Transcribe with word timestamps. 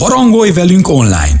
Barangolj 0.00 0.50
velünk 0.50 0.88
online! 0.88 1.40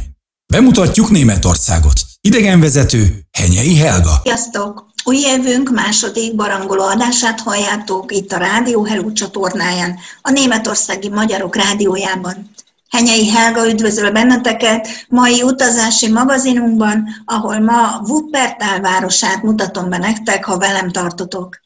Bemutatjuk 0.52 1.10
Németországot. 1.10 1.92
Idegenvezető 2.20 3.20
Henyei 3.32 3.76
Helga. 3.76 4.20
Sziasztok! 4.22 4.86
Új 5.04 5.16
évünk 5.16 5.70
második 5.70 6.34
barangoló 6.36 6.82
adását 6.82 7.40
halljátok 7.40 8.12
itt 8.12 8.32
a 8.32 8.36
Rádió 8.36 8.84
Hello 8.84 9.12
csatornáján, 9.12 9.98
a 10.22 10.30
Németországi 10.30 11.08
Magyarok 11.08 11.56
Rádiójában. 11.56 12.50
Henyei 12.90 13.28
Helga 13.28 13.68
üdvözöl 13.68 14.10
benneteket 14.10 14.88
mai 15.08 15.42
utazási 15.42 16.08
magazinunkban, 16.08 17.08
ahol 17.24 17.58
ma 17.58 18.00
Wuppertal 18.08 18.80
városát 18.80 19.42
mutatom 19.42 19.88
be 19.88 19.98
nektek, 19.98 20.44
ha 20.44 20.58
velem 20.58 20.90
tartotok. 20.90 21.60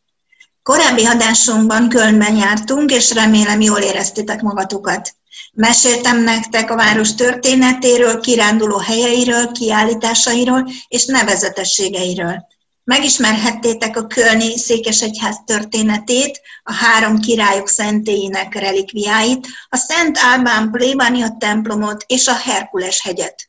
Korábbi 0.62 1.06
adásunkban 1.06 1.88
Kölnben 1.88 2.36
jártunk, 2.36 2.90
és 2.90 3.14
remélem 3.14 3.60
jól 3.60 3.80
éreztétek 3.80 4.42
magatokat. 4.42 5.14
Meséltem 5.52 6.22
nektek 6.22 6.70
a 6.70 6.76
város 6.76 7.14
történetéről, 7.14 8.20
kiránduló 8.20 8.76
helyeiről, 8.76 9.52
kiállításairól 9.52 10.70
és 10.88 11.04
nevezetességeiről. 11.04 12.46
Megismerhettétek 12.84 13.96
a 13.96 14.06
Kölni 14.06 14.58
Székesegyház 14.58 15.36
történetét, 15.46 16.40
a 16.62 16.72
három 16.72 17.20
királyok 17.20 17.68
szentélyének 17.68 18.54
relikviáit, 18.54 19.46
a 19.68 19.76
Szent 19.76 20.18
Álbán 20.18 20.70
plébánia 20.70 21.36
templomot 21.38 22.04
és 22.06 22.26
a 22.26 22.36
Herkules 22.36 23.02
hegyet. 23.02 23.48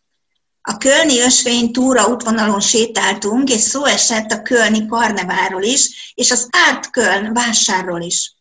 A 0.61 0.77
Kölni 0.77 1.19
ösvény 1.19 1.71
túra 1.71 2.07
útvonalon 2.07 2.59
sétáltunk, 2.59 3.49
és 3.49 3.61
szó 3.61 3.85
esett 3.85 4.31
a 4.31 4.41
Kölni 4.41 4.85
karneváról 4.87 5.63
is, 5.63 6.13
és 6.15 6.31
az 6.31 6.49
Art 6.69 6.89
Köln 6.89 7.33
vásárról 7.33 8.01
is. 8.01 8.34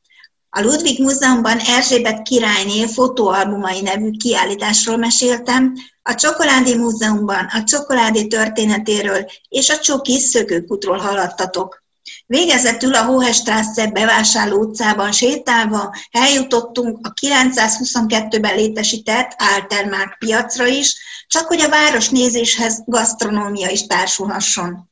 A 0.56 0.60
Ludwig 0.60 1.00
Múzeumban 1.00 1.58
Erzsébet 1.58 2.22
királyné 2.22 2.86
fotóalbumai 2.86 3.80
nevű 3.80 4.10
kiállításról 4.10 4.96
meséltem, 4.96 5.74
a 6.02 6.14
Csokoládi 6.14 6.74
Múzeumban 6.74 7.44
a 7.44 7.64
csokoládé 7.64 8.26
történetéről 8.26 9.30
és 9.48 9.70
a 9.70 9.78
csoki 9.78 10.18
szökőkutról 10.18 10.96
haladtatok. 10.96 11.82
Végezetül 12.26 12.94
a 12.94 13.04
Hohestrasse 13.04 13.86
bevásárló 13.86 14.58
utcában 14.58 15.12
sétálva 15.12 15.94
eljutottunk 16.10 17.06
a 17.06 17.12
922-ben 17.12 18.54
létesített 18.54 19.36
Altermark 19.38 20.18
piacra 20.18 20.66
is, 20.66 20.96
csak 21.26 21.46
hogy 21.46 21.60
a 21.60 21.68
városnézéshez 21.68 22.82
gasztronómia 22.86 23.68
is 23.68 23.86
társulhasson. 23.86 24.90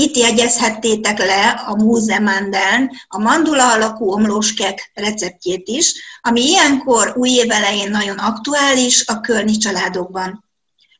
Itt 0.00 0.16
jegyezhettétek 0.16 1.18
le 1.18 1.48
a 1.66 1.74
Múzemandeln 1.74 2.90
a 3.08 3.18
mandula 3.18 3.72
alakú 3.72 4.10
omlóskek 4.10 4.90
receptjét 4.94 5.68
is, 5.68 5.94
ami 6.20 6.40
ilyenkor 6.40 7.12
új 7.16 7.30
év 7.30 7.50
elején 7.50 7.90
nagyon 7.90 8.18
aktuális 8.18 9.06
a 9.06 9.20
körni 9.20 9.56
családokban. 9.56 10.44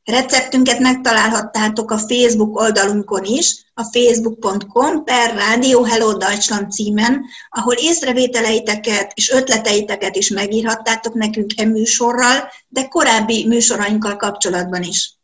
Receptünket 0.05 0.79
megtalálhattátok 0.79 1.91
a 1.91 1.99
Facebook 1.99 2.61
oldalunkon 2.61 3.25
is, 3.25 3.65
a 3.75 3.85
facebook.com 3.85 5.05
per 5.05 5.35
Radio 5.35 5.83
Hello 5.83 6.13
Deutschland 6.13 6.73
címen, 6.73 7.25
ahol 7.51 7.75
észrevételeiteket 7.75 9.13
és 9.15 9.31
ötleteiteket 9.31 10.17
is 10.17 10.29
megírhattátok 10.29 11.15
nekünk 11.15 11.53
e 11.57 11.65
műsorral, 11.65 12.49
de 12.69 12.89
korábbi 12.89 13.47
műsorainkkal 13.47 14.17
kapcsolatban 14.17 14.83
is. 14.83 15.20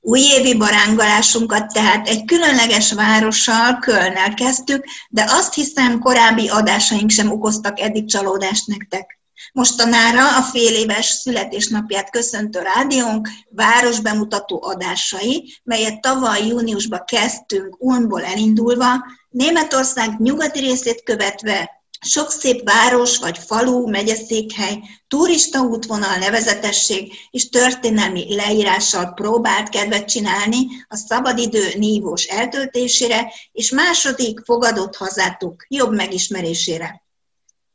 Újévi 0.00 0.56
barángalásunkat 0.56 1.72
tehát 1.72 2.08
egy 2.08 2.24
különleges 2.24 2.92
várossal, 2.92 3.78
Kölnnel 3.78 4.34
kezdtük, 4.34 4.84
de 5.08 5.24
azt 5.28 5.54
hiszem 5.54 5.98
korábbi 5.98 6.48
adásaink 6.48 7.10
sem 7.10 7.30
okoztak 7.30 7.80
eddig 7.80 8.08
csalódást 8.08 8.66
nektek. 8.66 9.18
Mostanára 9.52 10.36
a 10.36 10.42
fél 10.42 10.74
éves 10.74 11.06
születésnapját 11.06 12.10
köszöntő 12.10 12.60
rádiónk 12.60 13.28
városbemutató 13.50 14.62
adásai, 14.62 15.60
melyet 15.62 16.00
tavaly 16.00 16.46
júniusban 16.46 17.04
kezdtünk 17.06 17.76
Ulmból 17.78 18.24
elindulva, 18.24 18.86
Németország 19.30 20.20
nyugati 20.20 20.58
részét 20.58 21.02
követve 21.02 21.79
sok 22.06 22.30
szép 22.30 22.62
város 22.62 23.18
vagy 23.18 23.38
falu, 23.38 23.88
megyeszékhely, 23.88 24.78
turista 25.08 25.60
útvonal, 25.60 26.16
nevezetesség 26.16 27.12
és 27.30 27.48
történelmi 27.48 28.34
leírással 28.34 29.12
próbált 29.14 29.68
kedvet 29.68 30.08
csinálni 30.08 30.66
a 30.88 30.96
szabadidő 30.96 31.72
nívós 31.74 32.24
eltöltésére 32.24 33.32
és 33.52 33.70
második 33.70 34.40
fogadott 34.44 34.96
hazátuk 34.96 35.66
jobb 35.68 35.92
megismerésére. 35.92 37.02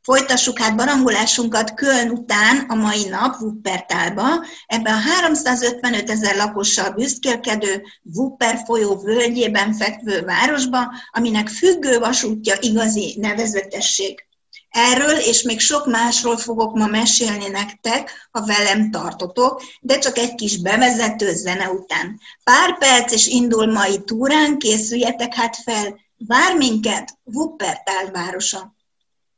Folytassuk 0.06 0.58
hát 0.58 0.76
barangolásunkat 0.76 1.74
Köln 1.74 2.10
után 2.10 2.58
a 2.68 2.74
mai 2.74 3.04
nap 3.08 3.40
Wuppertalba, 3.40 4.44
ebbe 4.66 4.90
a 4.90 4.96
355 4.96 6.10
ezer 6.10 6.36
lakossal 6.36 6.90
büszkélkedő 6.90 7.82
Wupper 8.02 8.62
folyó 8.64 8.96
völgyében 8.96 9.72
fekvő 9.72 10.22
városba, 10.22 10.92
aminek 11.10 11.48
függő 11.48 11.98
vasútja 11.98 12.54
igazi 12.60 13.16
nevezetesség. 13.20 14.26
Erről 14.70 15.16
és 15.16 15.42
még 15.42 15.60
sok 15.60 15.86
másról 15.86 16.36
fogok 16.36 16.74
ma 16.74 16.86
mesélni 16.86 17.48
nektek, 17.48 18.28
ha 18.30 18.46
velem 18.46 18.90
tartotok, 18.90 19.62
de 19.80 19.98
csak 19.98 20.18
egy 20.18 20.34
kis 20.34 20.60
bevezető 20.60 21.34
zene 21.34 21.70
után. 21.70 22.20
Pár 22.44 22.78
perc 22.78 23.12
és 23.12 23.26
indul 23.26 23.72
mai 23.72 24.04
túrán, 24.04 24.58
készüljetek 24.58 25.34
hát 25.34 25.56
fel, 25.56 26.00
vár 26.16 26.56
minket 26.56 27.18
Wuppertal 27.24 28.10
városa. 28.12 28.75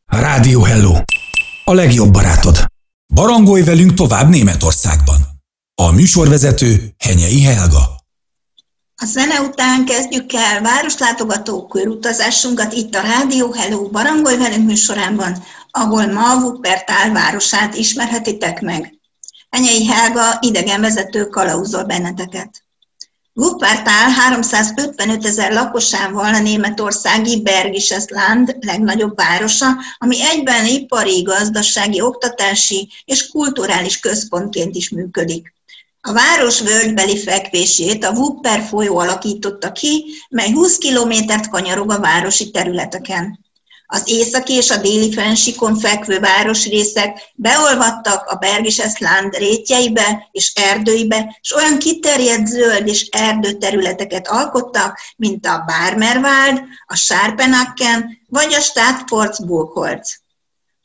Rádió 0.08 0.62
Hello! 0.62 0.94
A 1.64 1.72
legjobb 1.74 2.12
barátod. 2.12 2.64
Barangolj 3.14 3.62
velünk 3.62 3.94
tovább 3.94 4.28
Németországban. 4.28 5.16
A 5.74 5.90
műsorvezető 5.90 6.94
Henyei 6.98 7.42
Helga. 7.42 7.80
A 8.96 9.04
zene 9.04 9.40
után 9.40 9.84
kezdjük 9.84 10.32
el 10.32 10.60
városlátogató 10.60 11.66
körutazásunkat 11.66 12.72
itt 12.72 12.94
a 12.94 13.00
Rádió 13.00 13.52
Hello 13.52 13.88
Barangolj 13.88 14.36
velünk 14.36 14.66
műsorában, 14.66 15.44
ahol 15.70 16.06
ma 16.06 16.34
Wuppertal 16.34 17.12
városát 17.12 17.74
ismerhetitek 17.74 18.60
meg. 18.60 18.94
Henyei 19.50 19.86
Helga 19.86 20.38
idegenvezető 20.40 21.26
kalauzol 21.26 21.84
benneteket. 21.84 22.67
Wuppertal 23.38 24.10
355 24.10 25.24
ezer 25.24 25.52
lakosával 25.52 26.34
a 26.34 26.40
németországi 26.40 27.42
Bergisches 27.42 28.04
Land 28.08 28.56
legnagyobb 28.60 29.16
városa, 29.16 29.66
ami 29.98 30.22
egyben 30.22 30.66
ipari, 30.66 31.22
gazdasági, 31.22 32.00
oktatási 32.00 32.88
és 33.04 33.28
kulturális 33.28 33.98
központként 33.98 34.74
is 34.74 34.90
működik. 34.90 35.54
A 36.00 36.12
város 36.12 36.60
völgybeli 36.60 37.18
fekvését 37.18 38.04
a 38.04 38.10
Wupper 38.10 38.60
folyó 38.60 38.98
alakította 38.98 39.72
ki, 39.72 40.04
mely 40.28 40.52
20 40.52 40.78
kilométert 40.78 41.48
kanyarog 41.48 41.90
a 41.90 42.00
városi 42.00 42.50
területeken. 42.50 43.38
Az 43.90 44.02
északi 44.04 44.52
és 44.52 44.70
a 44.70 44.76
déli 44.76 45.12
fensikon 45.12 45.78
fekvő 45.78 46.20
városrészek 46.20 47.32
beolvadtak 47.34 48.26
a 48.26 48.34
Bergisesland 48.34 49.36
rétjeibe 49.36 50.28
és 50.32 50.52
erdőibe, 50.54 51.38
és 51.40 51.54
olyan 51.54 51.78
kiterjedt 51.78 52.46
zöld 52.46 52.86
és 52.86 53.08
erdőterületeket 53.10 54.28
alkottak, 54.28 54.98
mint 55.16 55.46
a 55.46 55.64
Barmerwald, 55.66 56.62
a 56.86 56.96
Sárpenakken 56.96 58.18
vagy 58.26 58.54
a 58.54 58.60
Stadtportsburgholz. 58.60 60.20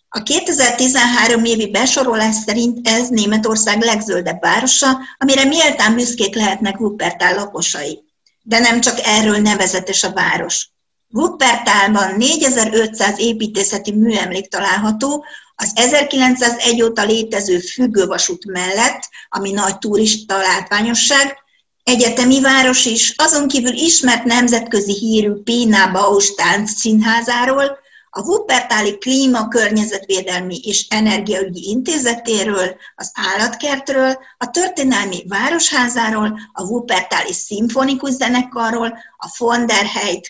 A 0.10 0.24
2013 0.24 1.44
évi 1.44 1.72
besorolás 1.72 2.36
szerint 2.36 2.88
ez 2.88 3.08
Németország 3.08 3.82
legzöldebb 3.82 4.42
városa, 4.42 5.00
amire 5.18 5.44
méltán 5.44 5.96
büszkék 5.96 6.36
lehetnek 6.36 6.80
Wuppertal 6.80 7.34
lakosai. 7.34 8.04
De 8.42 8.60
nem 8.60 8.82
csak 8.82 9.00
erről 9.04 9.38
nevezetes 9.38 10.04
a 10.04 10.12
város. 10.12 10.73
Wuppertalban 11.14 12.16
4500 12.18 13.20
építészeti 13.20 13.92
műemlék 13.92 14.48
található, 14.48 15.26
az 15.56 15.72
1901 15.76 16.82
óta 16.82 17.04
létező 17.04 17.60
függővasút 17.60 18.46
mellett, 18.46 19.10
ami 19.30 19.52
nagy 19.52 19.78
turista 19.78 20.38
látványosság, 20.38 21.38
egyetemi 21.84 22.42
város 22.42 22.86
is, 22.86 23.14
azon 23.18 23.48
kívül 23.48 23.74
ismert 23.74 24.24
nemzetközi 24.24 24.94
hírű 24.94 25.32
Pina 25.32 25.92
Bausch 25.92 26.36
tánc 26.36 26.72
színházáról, 26.72 27.78
a 28.16 28.22
Wuppertali 28.22 28.98
Klíma 28.98 29.48
Környezetvédelmi 29.48 30.60
és 30.64 30.88
Energiaügyi 30.90 31.70
Intézetéről, 31.70 32.76
az 32.96 33.12
állatkertről, 33.14 34.18
a 34.38 34.50
Történelmi 34.50 35.24
Városházáról, 35.28 36.40
a 36.52 36.64
Wuppertali 36.64 37.34
Szimfonikus 37.34 38.12
Zenekarról, 38.12 38.98
a 39.18 39.36
von 39.38 39.66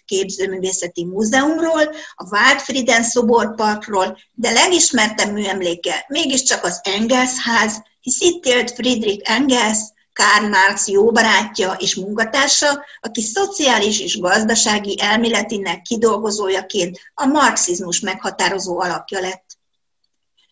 Képzőművészeti 0.06 1.06
Múzeumról, 1.06 1.96
a 2.16 2.28
Waldfrieden 2.32 3.04
Szoborparkról, 3.04 4.18
de 4.34 4.52
legismertebb 4.52 5.32
műemléke 5.32 6.06
mégiscsak 6.08 6.64
az 6.64 6.80
Engels 6.84 7.40
ház, 7.44 7.82
hisz 8.02 8.22
itt 8.22 8.46
élt 8.46 8.72
Friedrich 8.72 9.32
Engels, 9.32 9.80
Karl 10.14 10.48
Marx 10.48 10.88
jó 10.88 11.12
barátja 11.12 11.72
és 11.80 11.96
munkatársa, 11.96 12.86
aki 13.02 13.22
szociális 13.22 14.00
és 14.00 14.20
gazdasági 14.20 15.02
elméletinek 15.02 15.82
kidolgozójaként 15.82 17.00
a 17.14 17.26
marxizmus 17.26 18.00
meghatározó 18.00 18.80
alakja 18.80 19.20
lett. 19.20 19.46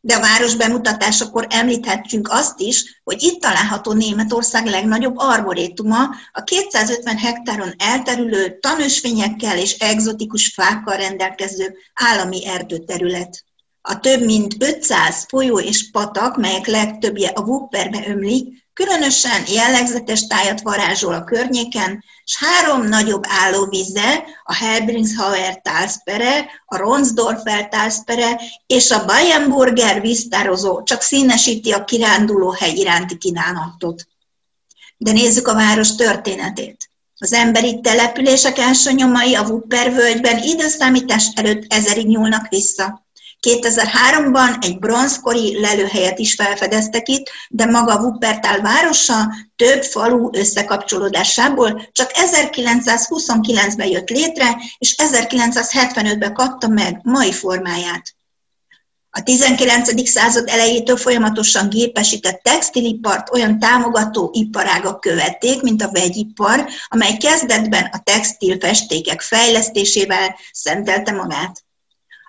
De 0.03 0.15
a 0.15 0.19
város 0.19 0.55
bemutatásakor 0.55 1.47
említhetjünk 1.49 2.27
azt 2.31 2.59
is, 2.59 3.01
hogy 3.03 3.23
itt 3.23 3.41
található 3.41 3.93
Németország 3.93 4.65
legnagyobb 4.65 5.17
arborétuma, 5.17 6.09
a 6.31 6.43
250 6.43 7.17
hektáron 7.17 7.73
elterülő 7.77 8.57
tanösvényekkel 8.59 9.57
és 9.57 9.77
egzotikus 9.77 10.53
fákkal 10.53 10.97
rendelkező 10.97 11.77
állami 11.93 12.47
erdőterület. 12.47 13.43
A 13.81 13.99
több 13.99 14.21
mint 14.21 14.55
500 14.59 15.25
folyó 15.27 15.59
és 15.59 15.91
patak, 15.91 16.37
melyek 16.37 16.67
legtöbbje 16.67 17.29
a 17.29 17.41
Wupperbe 17.41 18.03
ömlik, 18.07 18.60
Különösen 18.73 19.43
jellegzetes 19.47 20.27
tájat 20.27 20.61
varázsol 20.61 21.13
a 21.13 21.23
környéken, 21.23 22.03
és 22.23 22.37
három 22.37 22.87
nagyobb 22.87 23.23
állóvízzel, 23.27 24.23
a 24.43 24.53
Helbringshauer 24.53 25.61
Talspere, 25.61 26.49
a 26.65 26.77
Ronsdorfer 26.77 27.67
Talspere 27.67 28.41
és 28.67 28.91
a 28.91 29.05
Bayernburger 29.05 30.01
víztározó 30.01 30.83
csak 30.83 31.01
színesíti 31.01 31.71
a 31.71 31.83
kiránduló 31.83 32.51
hegy 32.51 32.77
iránti 32.77 33.17
kínálatot. 33.17 34.07
De 34.97 35.11
nézzük 35.11 35.47
a 35.47 35.53
város 35.53 35.95
történetét. 35.95 36.89
Az 37.17 37.33
emberi 37.33 37.79
települések 37.81 38.57
első 38.57 38.91
nyomai 38.91 39.35
a 39.35 39.43
Wupper 39.43 39.93
völgyben 39.93 40.43
időszámítás 40.43 41.27
előtt 41.35 41.73
ezerig 41.73 42.07
nyúlnak 42.07 42.47
vissza. 42.47 43.05
2003-ban 43.47 44.63
egy 44.63 44.79
bronzkori 44.79 45.59
lelőhelyet 45.59 46.19
is 46.19 46.33
felfedeztek 46.33 47.07
itt, 47.07 47.29
de 47.49 47.65
maga 47.65 47.99
Wuppertal 47.99 48.61
városa 48.61 49.33
több 49.55 49.83
falu 49.83 50.29
összekapcsolódásából 50.31 51.89
csak 51.91 52.11
1929-ben 52.13 53.87
jött 53.87 54.09
létre, 54.09 54.57
és 54.77 54.95
1975-ben 54.97 56.33
kapta 56.33 56.67
meg 56.67 56.99
mai 57.03 57.31
formáját. 57.31 58.15
A 59.13 59.23
19. 59.23 60.09
század 60.09 60.47
elejétől 60.47 60.97
folyamatosan 60.97 61.69
gépesített 61.69 62.41
textilipart 62.43 63.33
olyan 63.33 63.59
támogató 63.59 64.29
iparágak 64.33 64.99
követték, 64.99 65.61
mint 65.61 65.81
a 65.81 65.91
vegyipar, 65.91 66.67
amely 66.87 67.17
kezdetben 67.17 67.89
a 67.91 68.01
textilfestékek 68.03 69.21
fejlesztésével 69.21 70.35
szentelte 70.51 71.11
magát. 71.11 71.63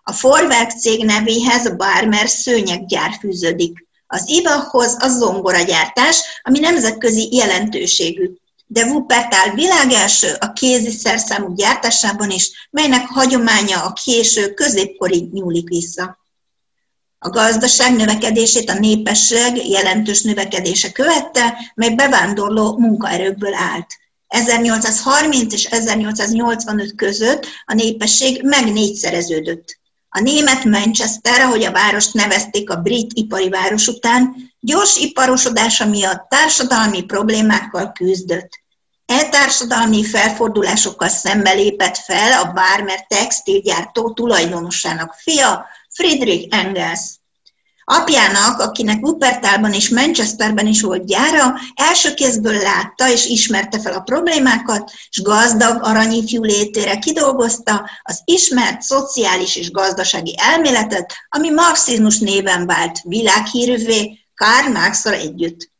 A 0.02 0.12
Forwerk 0.12 0.70
cég 0.70 1.04
nevéhez 1.04 1.66
a 1.66 1.76
Barmer 1.76 2.28
szőnyeggyár 2.28 3.16
fűződik. 3.20 3.86
Az 4.06 4.24
Ibachhoz 4.26 4.96
a 4.98 5.08
zongoragyártás, 5.08 6.40
ami 6.42 6.58
nemzetközi 6.58 7.34
jelentőségű. 7.34 8.30
De 8.66 8.84
Wuppertal 8.84 9.54
világelső 9.54 10.36
a 10.38 10.52
kézi 10.52 10.90
szerszámú 10.90 11.54
gyártásában 11.54 12.30
is, 12.30 12.68
melynek 12.70 13.06
hagyománya 13.06 13.84
a 13.84 13.92
késő 13.92 14.54
középkori 14.54 15.28
nyúlik 15.32 15.68
vissza. 15.68 16.18
A 17.18 17.28
gazdaság 17.28 17.96
növekedését 17.96 18.70
a 18.70 18.78
népesség 18.78 19.70
jelentős 19.70 20.22
növekedése 20.22 20.92
követte, 20.92 21.72
mely 21.74 21.94
bevándorló 21.94 22.78
munkaerőkből 22.78 23.54
állt. 23.54 23.86
1830 24.28 25.52
és 25.52 25.64
1885 25.64 26.94
között 26.94 27.46
a 27.64 27.74
népesség 27.74 28.42
meg 28.42 28.72
négyszereződött. 28.72 29.80
A 30.14 30.20
német 30.20 30.64
Manchester, 30.64 31.40
ahogy 31.40 31.64
a 31.64 31.72
várost 31.72 32.14
nevezték 32.14 32.70
a 32.70 32.76
brit 32.76 33.10
ipari 33.14 33.48
város 33.48 33.86
után, 33.86 34.36
gyors 34.60 34.96
iparosodása 34.96 35.86
miatt 35.86 36.28
társadalmi 36.28 37.02
problémákkal 37.02 37.92
küzdött. 37.92 38.60
E 39.06 39.28
társadalmi 39.28 40.04
felfordulásokkal 40.04 41.08
szembe 41.08 41.52
lépett 41.52 41.96
fel 41.96 42.42
a 42.42 42.52
Barmer 42.52 43.06
textilgyártó 43.06 44.12
tulajdonosának 44.12 45.14
fia, 45.14 45.66
Friedrich 45.88 46.56
Engels. 46.56 47.00
Apjának, 47.94 48.60
akinek 48.60 49.04
Wuppertalban 49.04 49.72
és 49.72 49.88
Manchesterben 49.88 50.66
is 50.66 50.82
volt 50.82 51.06
gyára, 51.06 51.54
első 51.74 52.14
kézből 52.14 52.56
látta 52.62 53.10
és 53.10 53.26
ismerte 53.26 53.80
fel 53.80 53.92
a 53.92 54.00
problémákat, 54.00 54.92
és 55.10 55.22
gazdag 55.22 55.82
aranyifjú 55.82 56.42
létére 56.42 56.98
kidolgozta 56.98 57.90
az 58.02 58.22
ismert 58.24 58.82
szociális 58.82 59.56
és 59.56 59.70
gazdasági 59.70 60.34
elméletet, 60.38 61.12
ami 61.28 61.50
marxizmus 61.50 62.18
néven 62.18 62.66
vált 62.66 63.00
világhírűvé 63.02 64.18
Karl 64.34 64.70
marx 64.70 65.04
együtt. 65.04 65.71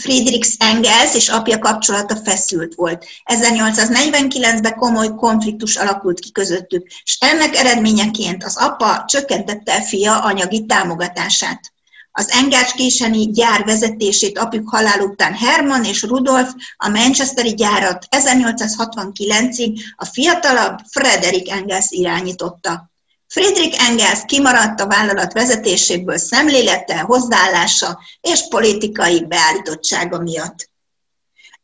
Friedrich 0.00 0.54
Engels 0.58 1.14
és 1.14 1.28
apja 1.28 1.58
kapcsolata 1.58 2.16
feszült 2.16 2.74
volt. 2.74 3.06
1849-ben 3.24 4.74
komoly 4.74 5.14
konfliktus 5.14 5.76
alakult 5.76 6.20
ki 6.20 6.32
közöttük, 6.32 6.86
és 7.04 7.16
ennek 7.20 7.56
eredményeként 7.56 8.44
az 8.44 8.56
apa 8.56 9.04
csökkentette 9.06 9.82
fia 9.82 10.22
anyagi 10.22 10.66
támogatását. 10.66 11.72
Az 12.16 12.28
Engels-késeni 12.28 13.30
gyár 13.30 13.64
vezetését 13.64 14.38
apjuk 14.38 14.68
halál 14.68 15.00
után 15.00 15.34
Hermann 15.34 15.84
és 15.84 16.02
Rudolf 16.02 16.52
a 16.76 16.88
Manchesteri 16.88 17.54
gyárat 17.54 18.06
1869-ig 18.10 19.80
a 19.96 20.04
fiatalabb 20.04 20.78
Frederick 20.90 21.50
Engels 21.50 21.86
irányította. 21.88 22.92
Friedrich 23.34 23.88
Engels 23.88 24.20
kimaradt 24.26 24.80
a 24.80 24.86
vállalat 24.86 25.32
vezetéséből 25.32 26.18
szemlélete, 26.18 26.98
hozzáállása 26.98 28.00
és 28.20 28.48
politikai 28.48 29.24
beállítottsága 29.24 30.18
miatt. 30.18 30.70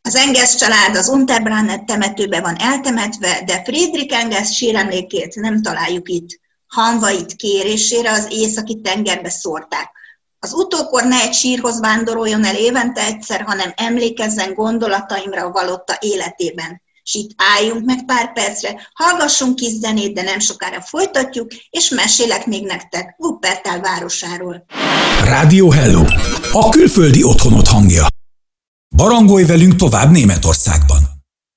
Az 0.01 0.15
Engels 0.15 0.55
család 0.55 0.95
az 0.95 1.07
Unterbrannet 1.09 1.85
temetőbe 1.85 2.41
van 2.41 2.55
eltemetve, 2.59 3.43
de 3.45 3.63
Friedrich 3.63 4.19
Engels 4.19 4.55
síremlékét 4.55 5.35
nem 5.35 5.61
találjuk 5.61 6.09
itt. 6.09 6.39
Hanvait 6.67 7.35
kérésére 7.35 8.11
az 8.11 8.27
északi 8.29 8.81
tengerbe 8.81 9.29
szórták. 9.29 9.91
Az 10.39 10.53
utókor 10.53 11.03
ne 11.03 11.21
egy 11.21 11.33
sírhoz 11.33 11.79
vándoroljon 11.79 12.45
el 12.45 12.55
évente 12.55 13.01
egyszer, 13.01 13.41
hanem 13.41 13.73
emlékezzen 13.75 14.53
gondolataimra 14.53 15.51
valotta 15.51 15.97
életében 15.99 16.81
és 17.03 17.13
itt 17.13 17.31
álljunk 17.35 17.85
meg 17.85 18.05
pár 18.05 18.33
percre, 18.33 18.89
hallgassunk 18.93 19.55
kis 19.55 19.71
zenét, 19.71 20.13
de 20.13 20.21
nem 20.21 20.39
sokára 20.39 20.81
folytatjuk, 20.81 21.51
és 21.69 21.89
mesélek 21.89 22.45
még 22.45 22.65
nektek 22.65 23.15
Wuppertal 23.17 23.79
városáról. 23.79 24.65
Rádió 25.23 25.69
Hello! 25.69 26.03
A 26.51 26.69
külföldi 26.69 27.23
otthonot 27.23 27.67
hangja. 27.67 28.05
Barangolj 28.95 29.43
velünk 29.43 29.75
tovább 29.75 30.11
Németországban. 30.11 30.97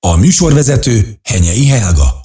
A 0.01 0.17
műsorvezető 0.17 1.19
Henyei 1.23 1.67
Helga. 1.67 2.23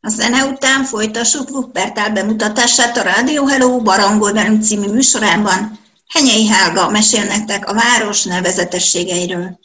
A 0.00 0.08
zene 0.08 0.44
után 0.44 0.84
folytassuk 0.84 1.50
Wuppertal 1.50 2.08
bemutatását 2.08 2.96
a 2.96 3.02
Rádió 3.02 3.46
Hello 3.46 3.80
Barangolj 3.82 4.32
velünk 4.32 4.62
című 4.62 4.88
műsorában. 4.88 5.78
Henyei 6.08 6.46
Helga 6.46 6.90
mesél 6.90 7.24
nektek 7.24 7.68
a 7.68 7.74
város 7.74 8.22
nevezetességeiről. 8.22 9.58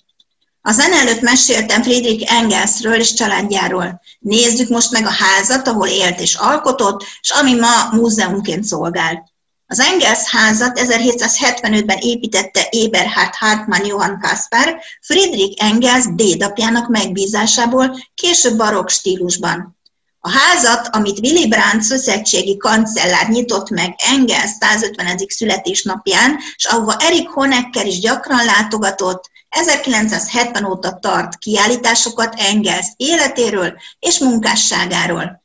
A 0.62 0.72
zene 0.72 0.96
előtt 0.96 1.22
meséltem 1.22 1.84
Friedrich 1.84 2.34
Engelsről 2.34 3.00
és 3.00 3.14
családjáról. 3.14 4.02
Nézzük 4.20 4.70
most 4.70 4.92
meg 4.92 5.06
a 5.06 5.12
házat, 5.12 5.68
ahol 5.68 5.88
élt 5.88 6.20
és 6.20 6.36
alkotott, 6.36 7.06
és 7.22 7.30
ami 7.30 7.54
ma 7.54 7.90
múzeumként 7.92 8.64
szolgál. 8.64 9.30
Az 9.68 9.80
Engels 9.80 10.30
házat 10.30 10.80
1775-ben 10.80 11.98
építette 11.98 12.68
Eberhard 12.72 13.36
Hartmann 13.36 13.86
Johann 13.86 14.20
Kaspar, 14.20 14.80
Friedrich 15.02 15.64
Engels 15.64 16.06
dédapjának 16.16 16.88
megbízásából, 16.88 17.98
később 18.14 18.58
barokk 18.58 18.90
stílusban. 18.90 19.78
A 20.20 20.30
házat, 20.30 20.88
amit 20.92 21.20
Willy 21.20 21.48
Brandt 21.48 21.84
szövetségi 21.84 22.58
kancellár 22.58 23.30
nyitott 23.30 23.70
meg 23.70 23.96
Engels 23.98 24.50
150. 24.60 25.18
születésnapján, 25.28 26.38
és 26.56 26.66
ahova 26.66 26.96
Erik 27.00 27.30
Honecker 27.30 27.86
is 27.86 28.00
gyakran 28.00 28.46
látogatott, 28.46 29.30
1970 29.50 30.64
óta 30.64 31.00
tart 31.02 31.38
kiállításokat 31.38 32.36
Engels 32.38 32.88
életéről 32.96 33.74
és 34.00 34.20
munkásságáról. 34.20 35.44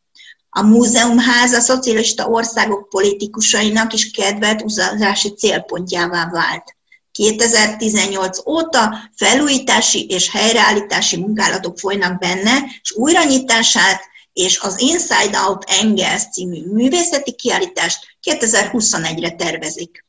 A 0.51 0.63
múzeumház 0.63 1.53
a 1.53 1.61
szocialista 1.61 2.27
országok 2.27 2.89
politikusainak 2.89 3.93
is 3.93 4.11
kedvelt 4.11 4.63
utazási 4.63 5.35
célpontjává 5.35 6.29
vált. 6.31 6.77
2018 7.13 8.47
óta 8.47 9.11
felújítási 9.17 10.07
és 10.07 10.31
helyreállítási 10.31 11.17
munkálatok 11.17 11.79
folynak 11.79 12.19
benne, 12.19 12.59
és 12.83 12.93
újranyitását 12.93 14.01
és 14.33 14.59
az 14.59 14.81
Inside 14.81 15.39
Out 15.39 15.65
Engels 15.65 16.23
című 16.33 16.67
művészeti 16.73 17.33
kiállítást 17.33 18.07
2021-re 18.31 19.31
tervezik. 19.31 20.05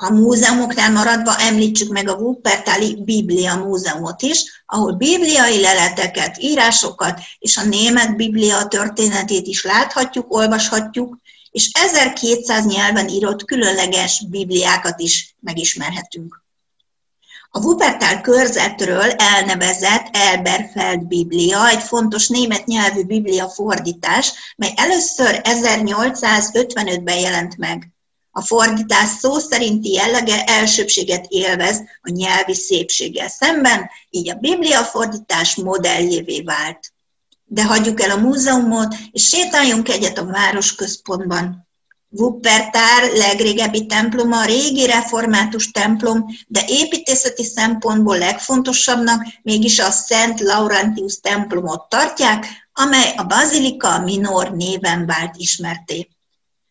A 0.00 0.10
múzeumoknál 0.10 0.92
maradva 0.92 1.36
említsük 1.38 1.92
meg 1.92 2.08
a 2.08 2.14
Wuppertali 2.14 3.02
Biblia 3.04 3.56
Múzeumot 3.56 4.22
is, 4.22 4.62
ahol 4.66 4.92
bibliai 4.92 5.60
leleteket, 5.60 6.38
írásokat 6.38 7.20
és 7.38 7.56
a 7.56 7.64
német 7.64 8.16
Biblia 8.16 8.66
történetét 8.66 9.46
is 9.46 9.64
láthatjuk, 9.64 10.32
olvashatjuk, 10.34 11.18
és 11.50 11.70
1200 11.72 12.66
nyelven 12.66 13.08
írott 13.08 13.44
különleges 13.44 14.24
bibliákat 14.28 15.00
is 15.00 15.36
megismerhetünk. 15.40 16.42
A 17.50 17.60
Wuppertal 17.60 18.20
körzetről 18.20 19.10
elnevezett 19.10 20.08
Elberfeld 20.12 21.06
Biblia 21.06 21.68
egy 21.68 21.82
fontos 21.82 22.28
német 22.28 22.66
nyelvű 22.66 23.04
biblia 23.04 23.48
fordítás, 23.48 24.32
mely 24.56 24.72
először 24.76 25.40
1855-ben 25.44 27.18
jelent 27.18 27.56
meg. 27.56 27.92
A 28.38 28.42
fordítás 28.42 29.08
szó 29.20 29.38
szerinti 29.38 29.92
jellege 29.92 30.44
elsőbséget 30.44 31.26
élvez 31.28 31.80
a 32.00 32.10
nyelvi 32.10 32.54
szépséggel 32.54 33.28
szemben, 33.28 33.90
így 34.10 34.30
a 34.30 34.34
Biblia 34.34 34.84
fordítás 34.84 35.56
modelljévé 35.56 36.40
vált. 36.40 36.92
De 37.44 37.64
hagyjuk 37.64 38.02
el 38.02 38.10
a 38.10 38.16
múzeumot, 38.16 38.94
és 39.12 39.28
sétáljunk 39.28 39.88
egyet 39.88 40.18
a 40.18 40.24
városközpontban. 40.26 41.68
Wuppertal 42.10 43.08
legrégebbi 43.16 43.86
temploma 43.86 44.44
régi 44.44 44.86
református 44.86 45.70
templom, 45.70 46.24
de 46.46 46.64
építészeti 46.66 47.44
szempontból 47.44 48.18
legfontosabbnak 48.18 49.26
mégis 49.42 49.78
a 49.78 49.90
Szent 49.90 50.40
Laurentius 50.40 51.20
templomot 51.20 51.88
tartják, 51.88 52.46
amely 52.72 53.14
a 53.16 53.22
Bazilika 53.22 53.98
Minor 53.98 54.56
néven 54.56 55.06
vált 55.06 55.36
ismerté. 55.36 56.08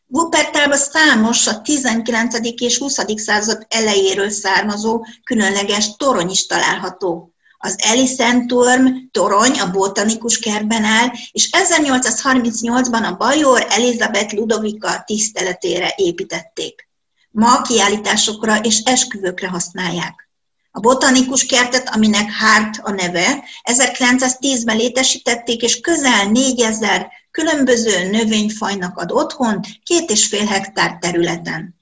Wuppertalban 0.10 0.78
számos 0.78 1.48
a 1.48 1.62
19. 1.62 2.36
és 2.58 2.78
20. 2.78 2.98
század 3.16 3.66
elejéről 3.70 4.30
származó 4.30 5.06
különleges 5.24 5.96
torony 5.96 6.30
is 6.30 6.46
található. 6.46 7.34
Az 7.58 7.76
Elisenturm 7.78 8.86
torony 9.12 9.60
a 9.60 9.72
botanikus 9.72 10.40
kertben 10.40 10.84
áll, 10.84 11.08
és 11.32 11.50
1838-ban 11.52 13.12
a 13.12 13.16
Bajor 13.16 13.66
Elizabeth 13.70 14.34
Ludovika 14.34 15.04
tiszteletére 15.06 15.94
építették. 15.96 16.90
Ma 17.32 17.62
kiállításokra 17.62 18.60
és 18.60 18.82
esküvőkre 18.84 19.48
használják. 19.48 20.30
A 20.72 20.80
botanikus 20.80 21.46
kertet, 21.46 21.96
aminek 21.96 22.32
Hart 22.40 22.80
a 22.82 22.92
neve, 22.92 23.44
1910-ben 23.64 24.78
létesítették, 24.78 25.62
és 25.62 25.80
közel 25.80 26.26
4000 26.26 27.08
különböző 27.38 28.10
növényfajnak 28.10 28.98
ad 28.98 29.12
otthon 29.12 29.60
két 29.84 30.10
és 30.10 30.28
fél 30.28 30.46
hektár 30.46 30.98
területen. 31.02 31.76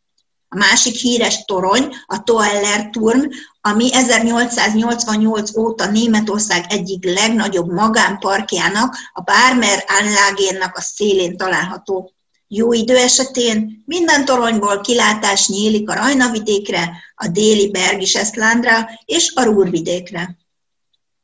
A 0.50 0.58
másik 0.58 0.96
híres 0.96 1.46
torony, 1.46 1.96
a 2.06 2.24
Toeller 2.24 2.90
Turm, 2.90 3.22
ami 3.62 3.94
1888 3.94 5.58
óta 5.58 5.92
Németország 5.92 6.66
egyik 6.70 7.04
legnagyobb 7.04 7.72
magánparkjának, 7.72 8.96
a 9.14 9.22
Barmer 9.22 9.84
Anlagénnak 10.00 10.78
a 10.78 10.82
szélén 10.82 11.38
található. 11.38 12.12
Jó 12.48 12.74
idő 12.74 12.98
esetén 12.98 13.84
minden 13.86 14.26
toronyból 14.26 14.82
kilátás 14.82 15.48
nyílik 15.48 15.90
a 15.90 15.94
Rajnavidékre, 15.94 16.92
a 17.16 17.28
déli 17.28 17.72
Bergisesztlándra 17.72 18.90
és 19.06 19.32
a 19.36 19.44
Rúrvidékre. 19.44 20.38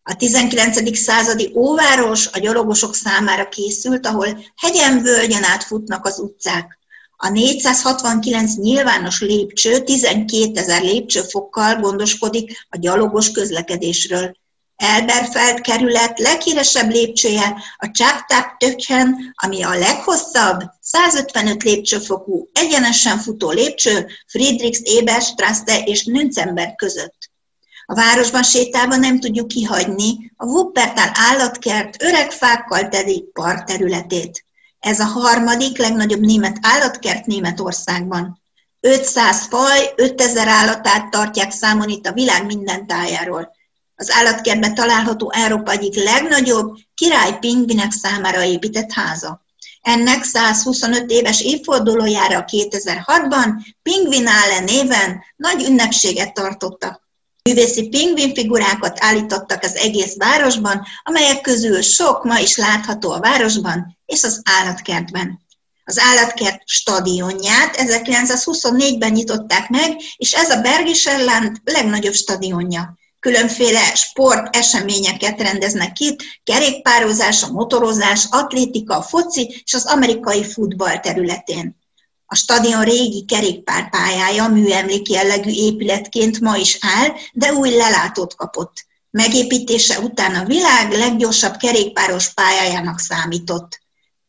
A 0.03 0.15
19. 0.15 0.98
századi 0.98 1.51
óváros 1.55 2.27
a 2.27 2.39
gyalogosok 2.39 2.96
számára 2.96 3.50
készült, 3.50 4.05
ahol 4.05 4.43
hegyen-völgyen 4.55 5.43
átfutnak 5.43 6.05
az 6.05 6.20
utcák. 6.20 6.79
A 7.17 7.29
469 7.29 8.55
nyilvános 8.55 9.22
lépcső 9.22 9.84
12 9.84 10.51
ezer 10.53 10.81
lépcsőfokkal 10.81 11.75
gondoskodik 11.75 12.65
a 12.70 12.77
gyalogos 12.77 13.31
közlekedésről. 13.31 14.39
Elberfeld 14.75 15.62
kerület 15.62 16.20
leghíresebb 16.20 16.89
lépcsője 16.89 17.55
a 17.77 17.91
Csaptáp 17.91 18.58
Tökhen, 18.58 19.34
ami 19.36 19.63
a 19.63 19.77
leghosszabb, 19.77 20.62
155 20.81 21.63
lépcsőfokú, 21.63 22.50
egyenesen 22.53 23.17
futó 23.17 23.51
lépcső 23.51 24.08
Friedrichs 24.27 24.79
Eberstrasse 25.00 25.84
és 25.84 26.05
Nünzenberg 26.05 26.75
között. 26.75 27.31
A 27.92 27.94
városban 27.94 28.44
sétálva 28.44 28.96
nem 28.96 29.20
tudjuk 29.20 29.48
kihagyni 29.48 30.32
a 30.38 30.46
Wuppertal 30.46 31.10
állatkert 31.14 32.04
öreg 32.04 32.32
fákkal 32.32 32.88
teli 32.88 33.30
parkterületét. 33.34 34.46
Ez 34.80 35.00
a 35.00 35.06
harmadik 35.06 35.78
legnagyobb 35.78 36.20
német 36.20 36.58
állatkert 36.62 37.26
Németországban. 37.26 38.42
500 38.80 39.46
faj, 39.46 39.94
5000 39.96 40.48
állatát 40.48 41.10
tartják 41.10 41.52
számon 41.52 41.90
itt 41.90 42.06
a 42.06 42.12
világ 42.12 42.46
minden 42.46 42.88
tájáról. 42.88 43.52
Az 43.96 44.12
állatkertben 44.12 44.76
található 44.76 45.32
Európa 45.32 45.72
egyik 45.72 46.04
legnagyobb 46.04 46.78
király 46.94 47.38
pingvinek 47.40 47.92
számára 47.92 48.44
épített 48.44 48.92
háza. 48.92 49.46
Ennek 49.82 50.24
125 50.24 51.10
éves 51.12 51.42
évfordulójára 51.42 52.46
2006-ban 52.48 53.50
Pingvinále 53.84 54.60
néven 54.60 55.24
nagy 55.36 55.64
ünnepséget 55.64 56.34
tartottak. 56.34 57.10
Művészi 57.50 57.88
pingvinfigurákat 57.88 58.98
állítottak 59.00 59.64
az 59.64 59.76
egész 59.76 60.16
városban, 60.18 60.86
amelyek 61.04 61.42
közül 61.42 61.82
sok 61.82 62.24
ma 62.24 62.40
is 62.40 62.58
látható 62.58 63.12
a 63.12 63.20
városban 63.20 63.98
és 64.06 64.24
az 64.24 64.42
állatkertben. 64.44 65.40
Az 65.84 66.00
állatkert 66.00 66.62
stadionját 66.66 67.76
1924-ben 67.78 69.12
nyitották 69.12 69.70
meg, 69.70 69.96
és 70.18 70.34
ez 70.34 70.50
a 70.50 70.62
Bergiserland 70.62 71.58
legnagyobb 71.64 72.14
stadionja. 72.14 72.98
Különféle 73.20 73.96
sport 73.96 74.56
eseményeket 74.56 75.42
rendeznek 75.42 76.00
itt, 76.00 76.20
kerékpározás, 76.44 77.44
a 77.44 77.52
motorozás, 77.52 78.26
atlétika, 78.30 78.98
a 78.98 79.02
foci 79.02 79.62
és 79.66 79.74
az 79.74 79.86
amerikai 79.86 80.44
futball 80.44 81.00
területén. 81.00 81.81
A 82.32 82.36
stadion 82.36 82.84
régi 82.84 83.26
kerékpárpályája 83.26 84.48
műemlék 84.48 85.10
jellegű 85.10 85.50
épületként 85.50 86.40
ma 86.40 86.56
is 86.56 86.78
áll, 86.82 87.08
de 87.34 87.54
új 87.54 87.70
lelátót 87.70 88.36
kapott. 88.36 88.86
Megépítése 89.10 90.00
után 90.00 90.36
a 90.36 90.46
világ 90.46 90.92
leggyorsabb 90.92 91.56
kerékpáros 91.56 92.34
pályájának 92.34 93.00
számított. 93.00 93.80